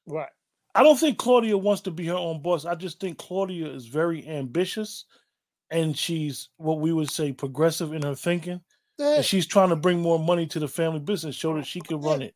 Right. 0.05 0.27
I 0.75 0.83
don't 0.83 0.99
think 0.99 1.17
Claudia 1.17 1.57
wants 1.57 1.83
to 1.83 1.91
be 1.91 2.05
her 2.07 2.15
own 2.15 2.41
boss. 2.41 2.65
I 2.65 2.75
just 2.75 2.99
think 2.99 3.17
Claudia 3.17 3.67
is 3.67 3.85
very 3.85 4.27
ambitious 4.27 5.05
and 5.71 5.97
she's 5.97 6.49
what 6.57 6.81
we 6.81 6.91
would 6.91 7.09
say 7.09 7.31
progressive 7.31 7.93
in 7.93 8.01
her 8.01 8.13
thinking. 8.13 8.59
And 8.99 9.25
she's 9.25 9.45
trying 9.45 9.69
to 9.69 9.75
bring 9.75 10.01
more 10.01 10.19
money 10.19 10.45
to 10.47 10.59
the 10.59 10.67
family 10.67 10.99
business 10.99 11.37
so 11.37 11.55
that 11.55 11.65
she 11.65 11.81
can 11.81 11.99
run 12.01 12.21
it. 12.21 12.35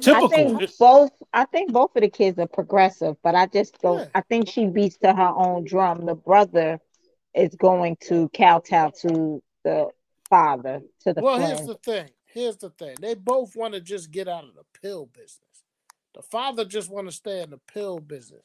Typical. 0.00 0.26
I 0.26 0.28
think 0.28 0.78
both 0.78 1.10
I 1.32 1.44
think 1.44 1.72
both 1.72 1.94
of 1.96 2.02
the 2.02 2.08
kids 2.08 2.38
are 2.38 2.46
progressive, 2.46 3.16
but 3.22 3.34
I 3.34 3.46
just 3.46 3.80
don't 3.80 3.98
yeah. 3.98 4.06
I 4.14 4.20
think 4.22 4.48
she 4.48 4.66
beats 4.66 4.96
to 4.98 5.14
her 5.14 5.32
own 5.36 5.64
drum. 5.64 6.06
The 6.06 6.14
brother 6.14 6.80
is 7.34 7.54
going 7.56 7.96
to 8.08 8.28
kowtow 8.30 8.90
to 9.02 9.42
the 9.64 9.88
father, 10.28 10.80
to 11.02 11.12
the 11.12 11.20
Well, 11.20 11.36
friend. 11.36 11.52
here's 11.52 11.66
the 11.66 11.74
thing. 11.74 12.10
Here's 12.26 12.56
the 12.56 12.70
thing. 12.70 12.96
They 13.00 13.14
both 13.14 13.54
want 13.54 13.74
to 13.74 13.80
just 13.80 14.10
get 14.10 14.28
out 14.28 14.44
of 14.44 14.54
the 14.54 14.64
pill 14.80 15.06
business. 15.06 15.38
The 16.14 16.22
father 16.22 16.64
just 16.64 16.90
want 16.90 17.08
to 17.08 17.12
stay 17.12 17.42
in 17.42 17.50
the 17.50 17.60
pill 17.72 17.98
business. 17.98 18.42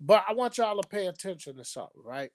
But 0.00 0.24
I 0.28 0.34
want 0.34 0.58
y'all 0.58 0.80
to 0.80 0.88
pay 0.88 1.06
attention 1.06 1.56
to 1.56 1.64
something, 1.64 2.02
right? 2.04 2.30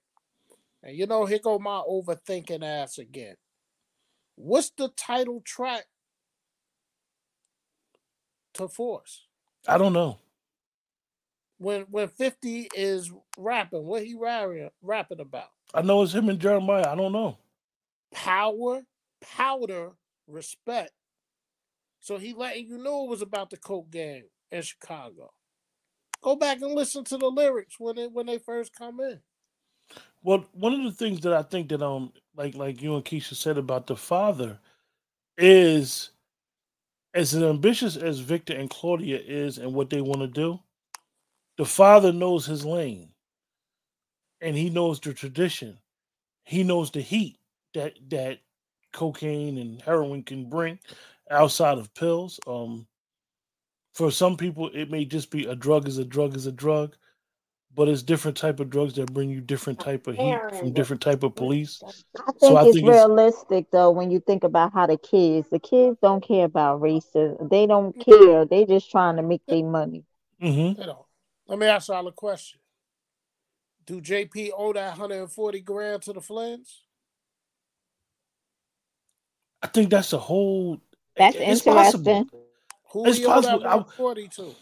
And 0.82 0.96
you 0.96 1.06
know, 1.06 1.24
here 1.26 1.38
go 1.42 1.58
my 1.58 1.82
overthinking 1.88 2.64
ass 2.64 2.98
again. 2.98 3.36
What's 4.42 4.70
the 4.70 4.88
title 4.96 5.42
track 5.44 5.84
to 8.54 8.68
Force? 8.68 9.26
I 9.68 9.78
don't 9.78 9.92
know 9.92 10.18
when 11.60 11.82
when 11.90 12.08
50 12.08 12.68
is 12.74 13.12
rapping, 13.36 13.84
what 13.84 14.02
he 14.02 14.14
rapping, 14.14 14.70
rapping 14.80 15.20
about? 15.20 15.50
I 15.74 15.82
know 15.82 16.02
it's 16.02 16.14
him 16.14 16.30
and 16.30 16.40
Jeremih. 16.40 16.86
I 16.86 16.94
don't 16.94 17.12
know. 17.12 17.36
Power, 18.12 18.82
powder, 19.20 19.90
respect. 20.26 20.92
So 22.00 22.16
he 22.16 22.32
letting 22.32 22.66
you 22.66 22.78
know 22.78 23.04
it 23.04 23.10
was 23.10 23.20
about 23.20 23.50
the 23.50 23.58
Coke 23.58 23.90
game 23.90 24.24
in 24.50 24.62
Chicago. 24.62 25.32
Go 26.22 26.34
back 26.34 26.62
and 26.62 26.74
listen 26.74 27.04
to 27.04 27.18
the 27.18 27.30
lyrics 27.30 27.76
when 27.78 27.96
they 27.96 28.06
when 28.06 28.26
they 28.26 28.38
first 28.38 28.74
come 28.74 28.98
in. 29.00 29.20
Well, 30.22 30.44
one 30.52 30.74
of 30.74 30.84
the 30.84 30.92
things 30.92 31.20
that 31.20 31.32
I 31.32 31.42
think 31.42 31.68
that 31.70 31.82
um 31.82 32.12
like 32.36 32.54
like 32.54 32.82
you 32.82 32.94
and 32.96 33.04
Keisha 33.04 33.34
said 33.34 33.58
about 33.58 33.86
the 33.86 33.96
father 33.96 34.58
is 35.38 36.10
as 37.14 37.34
ambitious 37.34 37.96
as 37.96 38.20
Victor 38.20 38.54
and 38.54 38.70
Claudia 38.70 39.18
is 39.18 39.58
and 39.58 39.74
what 39.74 39.90
they 39.90 40.00
want 40.00 40.20
to 40.20 40.26
do, 40.28 40.60
the 41.58 41.64
father 41.64 42.12
knows 42.12 42.46
his 42.46 42.64
lane 42.64 43.10
and 44.40 44.56
he 44.56 44.70
knows 44.70 45.00
the 45.00 45.12
tradition. 45.14 45.78
He 46.44 46.62
knows 46.64 46.90
the 46.90 47.00
heat 47.02 47.38
that 47.74 47.98
that 48.10 48.40
cocaine 48.92 49.58
and 49.58 49.82
heroin 49.82 50.22
can 50.22 50.48
bring 50.50 50.78
outside 51.30 51.78
of 51.78 51.94
pills. 51.94 52.40
Um, 52.46 52.86
for 53.94 54.10
some 54.10 54.36
people, 54.36 54.70
it 54.74 54.90
may 54.90 55.04
just 55.04 55.30
be 55.30 55.46
a 55.46 55.54
drug 55.54 55.88
is 55.88 55.98
a 55.98 56.04
drug 56.04 56.36
is 56.36 56.46
a 56.46 56.52
drug, 56.52 56.96
but 57.74 57.88
it's 57.88 58.02
different 58.02 58.36
type 58.36 58.60
of 58.60 58.68
drugs 58.68 58.94
that 58.94 59.12
bring 59.12 59.30
you 59.30 59.40
different 59.40 59.78
type 59.78 60.06
of 60.06 60.16
heat 60.16 60.38
from 60.58 60.72
different 60.72 61.00
type 61.00 61.22
of 61.22 61.34
police. 61.34 61.82
I 61.84 62.32
think 62.32 62.38
so 62.40 62.56
I 62.56 62.64
it's 62.64 62.76
think 62.76 62.88
realistic 62.88 63.64
it's, 63.64 63.70
though 63.70 63.90
when 63.90 64.10
you 64.10 64.20
think 64.20 64.44
about 64.44 64.72
how 64.72 64.86
the 64.86 64.96
kids, 64.96 65.48
the 65.50 65.58
kids 65.58 65.96
don't 66.02 66.26
care 66.26 66.44
about 66.44 66.80
racism. 66.80 67.48
They 67.48 67.66
don't 67.66 67.92
care. 68.04 68.44
They 68.44 68.66
just 68.66 68.90
trying 68.90 69.16
to 69.16 69.22
make 69.22 69.42
their 69.46 69.64
money. 69.64 70.04
Mm-hmm. 70.42 70.82
Let 71.46 71.58
me 71.58 71.66
ask 71.66 71.88
y'all 71.88 72.06
a 72.06 72.12
question. 72.12 72.60
Do 73.86 74.00
JP 74.00 74.50
owe 74.56 74.72
that 74.72 74.90
140 74.90 75.60
grand 75.60 76.02
to 76.02 76.12
the 76.12 76.20
Flynns? 76.20 76.68
I 79.62 79.66
think 79.66 79.90
that's 79.90 80.12
a 80.12 80.18
whole. 80.18 80.80
That's 81.16 81.36
it's 81.36 81.66
interesting. 81.66 81.74
Possible. 81.74 82.30
Who 82.92 83.06
it's 83.06 83.18
possible. 83.20 83.60
That 83.60 83.68
140 83.68 84.28
to? 84.28 84.54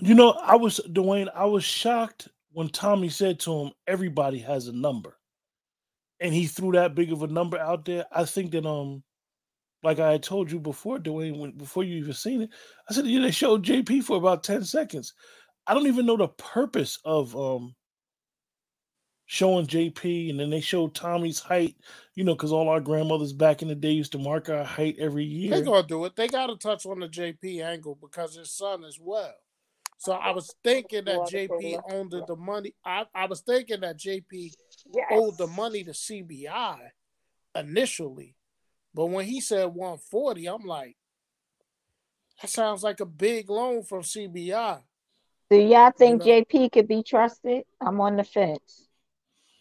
You 0.00 0.14
know, 0.14 0.32
I 0.32 0.56
was 0.56 0.80
Dwayne. 0.88 1.28
I 1.34 1.46
was 1.46 1.64
shocked 1.64 2.28
when 2.56 2.70
Tommy 2.70 3.10
said 3.10 3.38
to 3.40 3.52
him, 3.52 3.72
"Everybody 3.86 4.38
has 4.38 4.66
a 4.66 4.72
number," 4.72 5.18
and 6.20 6.32
he 6.32 6.46
threw 6.46 6.72
that 6.72 6.94
big 6.94 7.12
of 7.12 7.22
a 7.22 7.26
number 7.26 7.58
out 7.58 7.84
there. 7.84 8.06
I 8.10 8.24
think 8.24 8.52
that 8.52 8.64
um, 8.64 9.02
like 9.82 9.98
I 9.98 10.12
had 10.12 10.22
told 10.22 10.50
you 10.50 10.58
before, 10.58 10.98
Dwayne, 10.98 11.38
when, 11.38 11.50
before 11.50 11.84
you 11.84 11.96
even 11.96 12.14
seen 12.14 12.40
it, 12.40 12.50
I 12.88 12.94
said, 12.94 13.06
yeah, 13.06 13.20
they 13.20 13.30
showed 13.30 13.62
JP 13.62 14.04
for 14.04 14.16
about 14.16 14.42
ten 14.42 14.64
seconds. 14.64 15.12
I 15.66 15.74
don't 15.74 15.86
even 15.86 16.06
know 16.06 16.16
the 16.16 16.28
purpose 16.28 16.98
of 17.04 17.36
um 17.36 17.74
showing 19.26 19.66
JP, 19.66 20.30
and 20.30 20.40
then 20.40 20.48
they 20.48 20.62
showed 20.62 20.94
Tommy's 20.94 21.40
height. 21.40 21.76
You 22.14 22.24
know, 22.24 22.34
because 22.34 22.52
all 22.52 22.70
our 22.70 22.80
grandmothers 22.80 23.34
back 23.34 23.60
in 23.60 23.68
the 23.68 23.74
day 23.74 23.90
used 23.90 24.12
to 24.12 24.18
mark 24.18 24.48
our 24.48 24.64
height 24.64 24.96
every 24.98 25.26
year. 25.26 25.50
They're 25.50 25.62
gonna 25.62 25.86
do 25.86 26.06
it. 26.06 26.16
They 26.16 26.28
got 26.28 26.46
to 26.46 26.56
touch 26.56 26.86
on 26.86 27.00
the 27.00 27.08
JP 27.08 27.62
angle 27.62 27.98
because 28.00 28.34
his 28.34 28.50
son 28.50 28.82
as 28.82 28.98
well. 28.98 29.34
So 29.98 30.12
I 30.12 30.30
was 30.30 30.54
thinking 30.62 31.04
that 31.06 31.28
JP 31.30 31.80
owned 31.90 32.12
the 32.12 32.36
money. 32.36 32.74
I, 32.84 33.04
I 33.14 33.26
was 33.26 33.40
thinking 33.40 33.80
that 33.80 33.98
JP 33.98 34.52
yes. 34.94 35.06
owed 35.10 35.38
the 35.38 35.46
money 35.46 35.84
to 35.84 35.92
CBI 35.92 36.78
initially, 37.54 38.36
but 38.94 39.06
when 39.06 39.24
he 39.24 39.40
said 39.40 39.66
140, 39.66 40.46
I'm 40.46 40.64
like, 40.64 40.96
that 42.40 42.50
sounds 42.50 42.82
like 42.82 43.00
a 43.00 43.06
big 43.06 43.48
loan 43.48 43.82
from 43.82 44.02
CBI. 44.02 44.80
Do 45.48 45.56
y'all 45.56 45.92
think 45.96 46.20
know? 46.20 46.26
JP 46.26 46.72
could 46.72 46.88
be 46.88 47.02
trusted? 47.02 47.64
I'm 47.80 48.00
on 48.00 48.16
the 48.16 48.24
fence. 48.24 48.88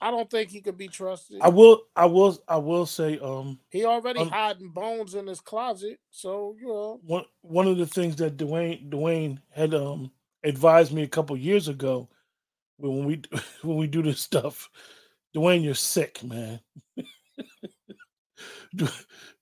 I 0.02 0.12
don't 0.12 0.30
think 0.30 0.50
he 0.50 0.62
could 0.62 0.78
be 0.78 0.88
trusted. 0.88 1.40
I 1.42 1.50
will, 1.50 1.84
I 1.96 2.06
will, 2.06 2.38
I 2.48 2.58
will 2.58 2.86
say, 2.86 3.18
um, 3.20 3.60
he 3.70 3.86
already 3.86 4.20
um, 4.20 4.30
hiding 4.30 4.70
bones 4.70 5.16
in 5.16 5.26
his 5.26 5.40
closet, 5.40 6.00
so 6.12 6.56
you 6.60 6.68
know. 6.68 7.00
one 7.04 7.24
one 7.42 7.68
of 7.68 7.78
the 7.78 7.86
things 7.86 8.18
that 8.18 8.38
Dwayne 8.38 8.90
Dwayne 8.90 9.40
had 9.52 9.74
um 9.74 10.12
advised 10.46 10.94
me 10.94 11.04
a 11.04 11.08
couple 11.08 11.36
years 11.38 11.68
ago 11.68 12.10
when 12.78 13.06
we 13.06 13.22
when 13.62 13.78
we 13.78 13.88
do 13.88 14.02
this 14.02 14.22
stuff. 14.22 14.70
Dwayne, 15.36 15.64
you're 15.64 15.74
sick, 15.74 16.24
man. 16.24 16.60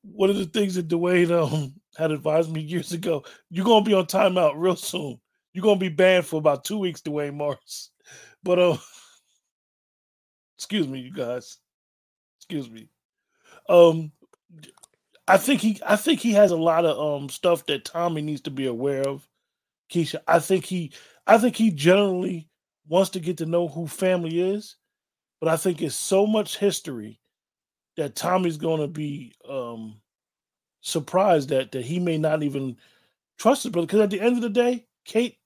one 0.02 0.30
of 0.30 0.36
the 0.36 0.46
things 0.46 0.76
that 0.76 0.88
Dwayne 0.88 1.32
um 1.32 1.74
had 1.98 2.12
advised 2.12 2.52
me 2.52 2.62
years 2.62 2.92
ago, 2.92 3.24
you're 3.50 3.66
gonna 3.66 3.86
be 3.86 3.94
on 3.94 4.06
timeout 4.06 4.54
real 4.56 4.76
soon. 4.76 5.20
You're 5.54 5.64
gonna 5.64 5.80
be 5.80 5.90
banned 5.90 6.26
for 6.26 6.38
about 6.38 6.64
two 6.66 6.78
weeks, 6.80 7.02
Dwayne 7.02 7.34
Morris. 7.36 7.90
But 8.44 8.60
uh 8.60 8.78
excuse 10.58 10.86
me, 10.88 11.00
you 11.00 11.14
guys. 11.14 11.60
Excuse 12.40 12.70
me. 12.70 12.90
Um 13.70 14.12
I 15.28 15.38
think 15.38 15.62
he 15.62 15.80
I 15.86 15.96
think 15.96 16.20
he 16.20 16.34
has 16.34 16.52
a 16.52 16.58
lot 16.58 16.86
of 16.86 17.00
um 17.00 17.30
stuff 17.30 17.66
that 17.68 17.86
Tommy 17.86 18.22
needs 18.22 18.42
to 18.42 18.52
be 18.52 18.66
aware 18.66 19.08
of. 19.08 19.26
Keisha, 19.94 20.22
I 20.28 20.40
think 20.40 20.66
he 20.66 20.94
I 21.28 21.38
think 21.38 21.56
he 21.58 21.72
generally 21.72 22.50
wants 22.88 23.12
to 23.12 23.22
get 23.22 23.38
to 23.40 23.46
know 23.48 23.68
who 23.70 23.88
family 23.88 24.42
is, 24.42 24.78
but 25.42 25.50
I 25.50 25.58
think 25.58 25.82
it's 25.82 25.96
so 25.96 26.28
much 26.28 26.58
history 26.58 27.20
that 27.98 28.16
Tommy's 28.16 28.58
to 28.82 28.88
be 28.88 29.34
um 29.50 30.02
surprised 30.82 31.50
that 31.50 31.72
that 31.74 31.86
he 31.86 32.00
may 32.00 32.18
not 32.18 32.44
even 32.44 32.78
trust 33.38 33.64
his 33.64 33.72
brother 33.72 33.88
because 33.88 34.02
at 34.02 34.10
the 34.12 34.22
end 34.22 34.36
of 34.38 34.42
the 34.44 34.50
day, 34.50 34.86
Kate 35.06 35.38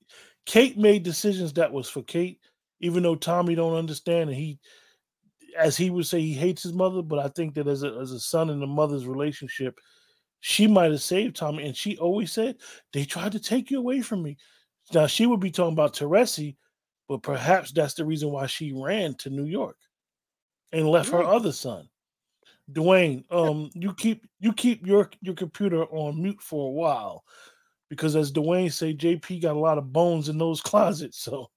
Kate 0.45 0.77
made 0.77 1.03
decisions 1.03 1.53
that 1.53 1.71
was 1.73 1.89
for 1.89 2.03
Kate, 2.03 2.39
even 2.81 3.03
though 3.03 3.15
Tommy 3.15 3.55
don't 3.55 3.75
understand 3.77 4.29
and 4.29 4.37
he 4.39 4.59
as 5.57 5.77
he 5.77 5.89
would 5.89 6.05
say 6.05 6.21
he 6.21 6.33
hates 6.33 6.63
his 6.63 6.73
mother, 6.73 7.01
but 7.01 7.19
I 7.19 7.29
think 7.29 7.55
that 7.55 7.67
as 7.67 7.83
a 7.83 7.93
as 8.01 8.11
a 8.11 8.19
son 8.19 8.49
and 8.49 8.63
a 8.63 8.67
mother's 8.67 9.07
relationship, 9.07 9.79
she 10.47 10.65
might 10.65 10.91
have 10.91 11.01
saved 11.01 11.35
Tommy. 11.35 11.65
And 11.65 11.75
she 11.75 11.97
always 11.97 12.31
said, 12.31 12.55
They 12.93 13.03
tried 13.03 13.33
to 13.33 13.39
take 13.39 13.69
you 13.69 13.79
away 13.79 13.99
from 13.99 14.23
me. 14.23 14.37
Now 14.93 15.05
she 15.05 15.25
would 15.25 15.41
be 15.41 15.51
talking 15.51 15.73
about 15.73 15.93
Teresi, 15.93 16.55
but 17.09 17.21
perhaps 17.21 17.73
that's 17.73 17.95
the 17.95 18.05
reason 18.05 18.31
why 18.31 18.45
she 18.45 18.71
ran 18.71 19.15
to 19.15 19.29
New 19.29 19.43
York 19.43 19.75
and 20.71 20.87
left 20.87 21.09
her 21.09 21.21
other 21.21 21.51
son. 21.51 21.89
Dwayne, 22.71 23.25
um, 23.29 23.69
you 23.73 23.93
keep 23.93 24.25
you 24.39 24.53
keep 24.53 24.87
your 24.87 25.11
your 25.19 25.35
computer 25.35 25.83
on 25.83 26.21
mute 26.21 26.41
for 26.41 26.69
a 26.69 26.71
while 26.71 27.25
because 27.89 28.15
as 28.15 28.31
Dwayne 28.31 28.71
say, 28.71 28.93
JP 28.93 29.41
got 29.41 29.57
a 29.57 29.59
lot 29.59 29.77
of 29.77 29.91
bones 29.91 30.29
in 30.29 30.37
those 30.37 30.61
closets, 30.61 31.19
so 31.19 31.49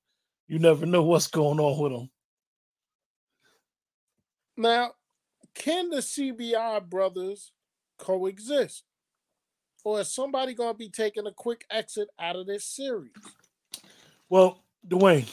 you 0.49 0.59
never 0.59 0.85
know 0.85 1.05
what's 1.05 1.29
going 1.29 1.61
on 1.61 1.81
with 1.81 1.93
him. 1.93 2.11
Now, 4.57 4.95
can 5.55 5.91
the 5.91 5.99
CBI 5.99 6.91
brothers 6.91 7.53
coexist? 8.01 8.85
Or 9.85 10.01
is 10.01 10.13
somebody 10.13 10.55
going 10.55 10.75
to 10.75 10.79
be 10.79 10.91
taking 10.91 11.27
a 11.27 11.33
quick 11.33 11.65
exit 11.71 12.09
out 12.19 12.37
of 12.37 12.47
this 12.47 12.65
series? 12.65 13.13
Well, 14.29 14.63
Dwayne, 14.87 15.29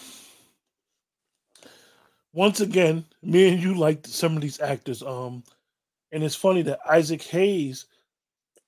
once 2.34 2.62
again, 2.62 3.06
me 3.22 3.50
and 3.50 3.62
you 3.62 3.74
like 3.74 4.06
some 4.08 4.36
of 4.36 4.42
these 4.42 4.62
actors. 4.62 5.04
Um, 5.04 5.44
and 6.12 6.24
it's 6.24 6.36
funny 6.36 6.62
that 6.64 6.80
Isaac 6.90 7.22
Hayes, 7.24 7.86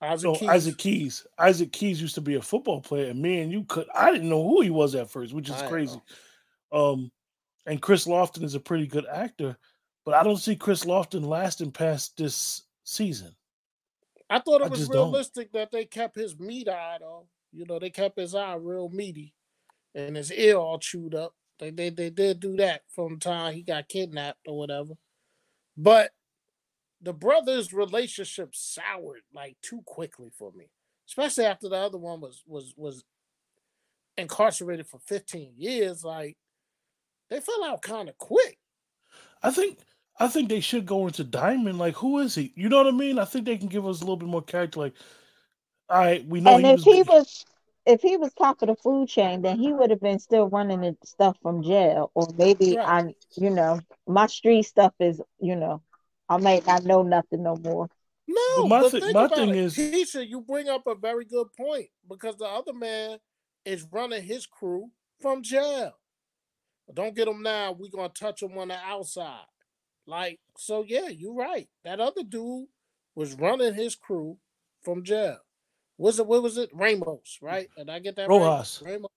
Isaac 0.01 0.31
no, 0.31 0.35
Keys? 0.35 0.49
Isaac 0.49 0.77
Keys, 0.77 1.27
Isaac 1.37 1.71
Keys 1.71 2.01
used 2.01 2.15
to 2.15 2.21
be 2.21 2.35
a 2.35 2.41
football 2.41 2.81
player, 2.81 3.09
and 3.09 3.21
me 3.21 3.41
and 3.41 3.51
you 3.51 3.63
could 3.65 3.87
I 3.93 4.11
didn't 4.11 4.29
know 4.29 4.47
who 4.47 4.61
he 4.61 4.69
was 4.69 4.95
at 4.95 5.09
first, 5.09 5.33
which 5.33 5.49
is 5.49 5.61
I 5.61 5.67
crazy. 5.67 6.01
Um, 6.71 7.11
and 7.65 7.81
Kris 7.81 8.05
Lofton 8.05 8.43
is 8.43 8.55
a 8.55 8.59
pretty 8.59 8.87
good 8.87 9.05
actor, 9.05 9.57
but 10.05 10.13
I 10.13 10.23
don't 10.23 10.37
see 10.37 10.55
Kris 10.55 10.85
Lofton 10.85 11.25
lasting 11.25 11.71
past 11.71 12.17
this 12.17 12.63
season. 12.83 13.35
I 14.29 14.39
thought 14.39 14.61
it 14.61 14.69
was 14.69 14.79
just 14.79 14.91
don't. 14.91 15.11
realistic 15.11 15.51
that 15.53 15.71
they 15.71 15.85
kept 15.85 16.15
his 16.15 16.37
meat 16.39 16.67
eye 16.67 16.97
though. 16.99 17.27
You 17.51 17.65
know, 17.65 17.79
they 17.79 17.89
kept 17.89 18.19
his 18.19 18.35
eye 18.35 18.55
real 18.55 18.89
meaty 18.89 19.33
and 19.95 20.15
his 20.15 20.31
ear 20.31 20.57
all 20.57 20.79
chewed 20.79 21.15
up. 21.15 21.33
They 21.57 21.71
they, 21.71 21.89
they 21.89 22.09
did 22.09 22.39
do 22.39 22.55
that 22.57 22.83
from 22.93 23.15
the 23.15 23.19
time 23.19 23.53
he 23.53 23.63
got 23.63 23.89
kidnapped 23.89 24.47
or 24.47 24.57
whatever. 24.57 24.93
But 25.75 26.11
the 27.01 27.13
brothers' 27.13 27.73
relationship 27.73 28.49
soured 28.53 29.21
like 29.33 29.57
too 29.61 29.81
quickly 29.85 30.31
for 30.37 30.51
me. 30.53 30.69
Especially 31.07 31.45
after 31.45 31.69
the 31.69 31.75
other 31.75 31.97
one 31.97 32.21
was 32.21 32.43
was 32.45 32.73
was 32.77 33.03
incarcerated 34.17 34.87
for 34.87 34.99
15 34.99 35.53
years. 35.57 36.03
Like 36.03 36.37
they 37.29 37.39
fell 37.39 37.63
out 37.63 37.81
kind 37.81 38.09
of 38.09 38.17
quick. 38.17 38.59
I 39.41 39.51
think 39.51 39.79
I 40.19 40.27
think 40.27 40.49
they 40.49 40.59
should 40.59 40.85
go 40.85 41.07
into 41.07 41.23
Diamond. 41.23 41.77
Like, 41.79 41.95
who 41.95 42.19
is 42.19 42.35
he? 42.35 42.51
You 42.55 42.67
know 42.69 42.77
what 42.77 42.87
I 42.87 42.91
mean? 42.91 43.19
I 43.19 43.25
think 43.25 43.45
they 43.45 43.57
can 43.57 43.67
give 43.69 43.87
us 43.87 43.97
a 43.99 44.03
little 44.03 44.17
bit 44.17 44.27
more 44.27 44.41
character. 44.41 44.81
Like, 44.81 44.93
all 45.89 45.97
right, 45.97 46.25
we 46.27 46.41
know 46.41 46.55
and 46.57 46.65
he 46.65 46.71
if 46.73 46.77
was. 46.79 46.85
he 46.85 47.01
was 47.03 47.45
if 47.85 48.01
he 48.01 48.17
was 48.17 48.31
top 48.33 48.61
of 48.61 48.67
the 48.67 48.75
food 48.75 49.07
chain, 49.07 49.41
then 49.41 49.57
he 49.57 49.71
would 49.73 49.89
have 49.89 50.01
been 50.01 50.19
still 50.19 50.49
running 50.49 50.81
the 50.81 50.95
stuff 51.05 51.37
from 51.41 51.63
jail. 51.63 52.11
Or 52.13 52.27
maybe 52.37 52.75
Right. 52.77 53.05
I 53.05 53.15
you 53.35 53.49
know, 53.49 53.79
my 54.07 54.27
street 54.27 54.63
stuff 54.63 54.93
is, 54.99 55.21
you 55.39 55.55
know, 55.55 55.81
I 56.27 56.37
may 56.37 56.61
not 56.67 56.83
know 56.83 57.01
nothing 57.01 57.41
no 57.43 57.55
more. 57.55 57.87
No, 58.27 58.67
my 58.67 58.81
but 58.81 58.91
thi- 58.91 58.99
think 58.99 59.13
my 59.15 59.23
about 59.25 59.37
thing 59.37 59.49
it. 59.49 59.55
is- 59.55 59.75
Keisha, 59.75 60.27
you 60.27 60.41
bring 60.41 60.69
up 60.69 60.85
a 60.85 60.93
very 60.93 61.25
good 61.25 61.47
point 61.57 61.87
because 62.07 62.35
the 62.37 62.45
other 62.45 62.73
man 62.73 63.17
is 63.65 63.87
running 63.91 64.21
his 64.21 64.45
crew 64.45 64.91
from 65.21 65.41
jail. 65.41 65.93
Don't 66.93 67.15
get 67.15 67.27
him 67.27 67.41
now. 67.41 67.71
We're 67.71 67.89
gonna 67.89 68.09
touch 68.09 68.43
him 68.43 68.55
on 68.57 68.67
the 68.67 68.75
outside. 68.77 69.45
Like, 70.09 70.39
so 70.57 70.83
yeah, 70.87 71.07
you're 71.07 71.35
right. 71.35 71.69
That 71.83 71.99
other 71.99 72.23
dude 72.23 72.67
was 73.13 73.35
running 73.35 73.75
his 73.75 73.95
crew 73.95 74.37
from 74.81 75.03
jail. 75.03 75.37
Was 75.99 76.19
it 76.19 76.25
what 76.25 76.41
was 76.41 76.57
it? 76.57 76.71
Ramos, 76.73 77.37
right? 77.41 77.69
Did 77.77 77.89
I 77.89 77.99
get 77.99 78.15
that 78.15 78.27
Rojas. 78.27 78.81
right? 78.83 78.93
Ramos. 78.93 79.11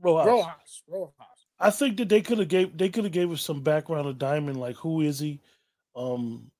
Rojas. 0.00 0.26
Rojas. 0.26 0.82
Rojas. 0.88 1.12
I 1.58 1.70
think 1.70 1.96
that 1.96 2.08
they 2.08 2.20
could 2.20 2.38
have 2.38 2.48
gave 2.48 2.76
they 2.76 2.88
could 2.90 3.04
have 3.04 3.12
gave 3.12 3.32
us 3.32 3.42
some 3.42 3.60
background 3.60 4.06
of 4.06 4.18
Diamond, 4.18 4.60
like 4.60 4.76
who 4.76 5.00
is 5.00 5.18
he? 5.18 5.40
Um, 5.96 6.50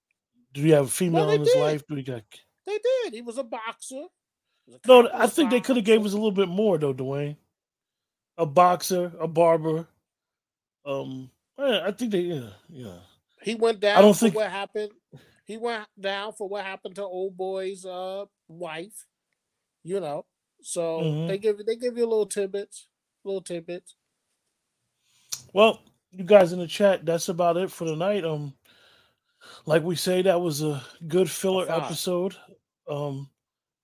do 0.53 0.63
he 0.63 0.71
have 0.71 0.87
a 0.87 0.89
female 0.89 1.29
they 1.29 1.35
in 1.35 1.41
his 1.43 1.53
did. 1.53 1.61
life? 1.61 1.87
Do 1.87 1.95
he 1.95 2.03
got? 2.03 2.23
They 2.67 2.79
did. 2.79 3.15
He 3.15 3.23
was 3.23 3.39
a 3.39 3.45
boxer. 3.45 4.07
Was 4.67 4.81
a 4.83 4.89
No, 4.89 5.09
I 5.15 5.29
think 5.29 5.51
they 5.51 5.61
could 5.61 5.77
have 5.77 5.85
gave 5.85 6.05
us 6.05 6.13
a 6.13 6.17
little 6.17 6.33
bit 6.33 6.49
more 6.49 6.77
though, 6.79 6.95
Dwayne. 6.95 7.37
A 8.39 8.47
boxer, 8.47 9.13
a 9.21 9.29
barber. 9.29 9.87
Um, 10.85 11.31
eh, 11.59 11.81
I 11.85 11.93
think 11.93 12.13
they, 12.13 12.21
yeah, 12.21 12.51
yeah. 12.69 12.99
He 13.47 13.55
went 13.55 13.79
down 13.79 13.97
I 13.99 14.03
don't 14.03 14.13
for 14.15 14.19
think- 14.27 14.35
what 14.35 14.51
happened. 14.51 14.91
He 15.45 15.57
went 15.57 15.87
down 16.01 16.33
for 16.33 16.49
what 16.49 16.65
happened 16.65 16.97
to 16.97 17.05
old 17.05 17.37
boy's 17.37 17.85
uh 17.87 18.25
wife. 18.49 19.07
You 19.85 20.01
know, 20.01 20.27
so 20.63 21.01
Mhm. 21.01 21.29
they 21.29 21.39
give 21.39 21.65
they 21.65 21.77
give 21.77 21.97
you 21.97 22.05
a 22.05 22.11
little 22.11 22.27
tidbits, 22.27 22.89
little 23.23 23.41
tidbits. 23.41 23.95
Well, 25.53 25.81
you 26.11 26.25
guys 26.25 26.53
in 26.53 26.59
the 26.59 26.67
chat, 26.67 27.07
that's 27.07 27.29
about 27.29 27.57
it 27.57 27.71
for 27.71 27.85
tonight. 27.85 28.25
Um, 28.25 28.53
like 29.65 29.85
we 29.85 29.95
say, 29.95 30.23
that 30.23 30.41
was 30.41 30.63
a 30.63 30.83
good 31.07 31.31
filler 31.31 31.67
five. 31.67 31.85
episode. 31.85 32.35
Um, 32.89 33.31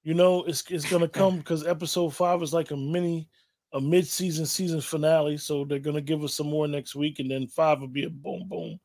you 0.03 0.15
know, 0.15 0.43
it's 0.43 0.69
it's 0.71 0.91
gonna 0.91 1.09
come 1.09 1.37
because 1.39 1.65
episode 1.65 2.11
five 2.11 2.43
is 2.43 2.53
like 2.53 2.73
a 2.73 2.77
mini, 2.77 3.29
a 3.73 3.81
mid-season 3.81 4.47
season 4.47 4.81
finale. 4.81 5.37
So 5.39 5.65
they're 5.65 5.79
gonna 5.79 6.01
give 6.01 6.25
us 6.25 6.35
some 6.35 6.49
more 6.49 6.67
next 6.67 6.97
week, 6.97 7.21
and 7.21 7.31
then 7.31 7.47
five 7.47 7.81
will 7.81 7.87
be 7.87 8.03
a 8.05 8.11
boom, 8.11 8.49
boom, 8.49 8.81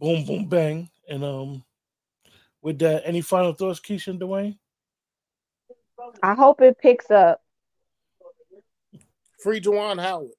boom, 0.00 0.24
boom, 0.24 0.46
bang. 0.46 0.88
And 1.08 1.22
um, 1.24 1.64
with 2.62 2.78
that, 2.80 3.02
any 3.04 3.20
final 3.20 3.52
thoughts, 3.52 3.80
Keisha 3.80 4.08
and 4.08 4.20
Dwayne? 4.20 4.58
I 6.22 6.34
hope 6.34 6.60
it 6.62 6.78
picks 6.78 7.10
up. 7.10 7.40
Free 9.42 9.60
Juwan 9.60 10.00
Howard. 10.00 10.30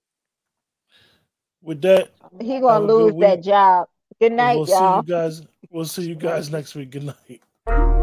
With 1.62 1.82
that, 1.84 2.10
He 2.40 2.60
gonna 2.60 2.86
lose 2.86 3.14
that 3.20 3.44
job. 3.44 3.88
Good 4.20 4.28
and 4.28 4.38
night, 4.38 4.58
we'll 4.58 4.68
y'all. 4.68 5.02
see 5.04 5.08
you 5.08 5.14
guys. 5.16 5.42
We'll 5.70 5.86
see 5.86 6.08
you 6.10 6.16
guys 6.16 6.52
next 6.52 6.76
week. 6.76 6.90
Good 6.90 7.04
night. 7.04 8.01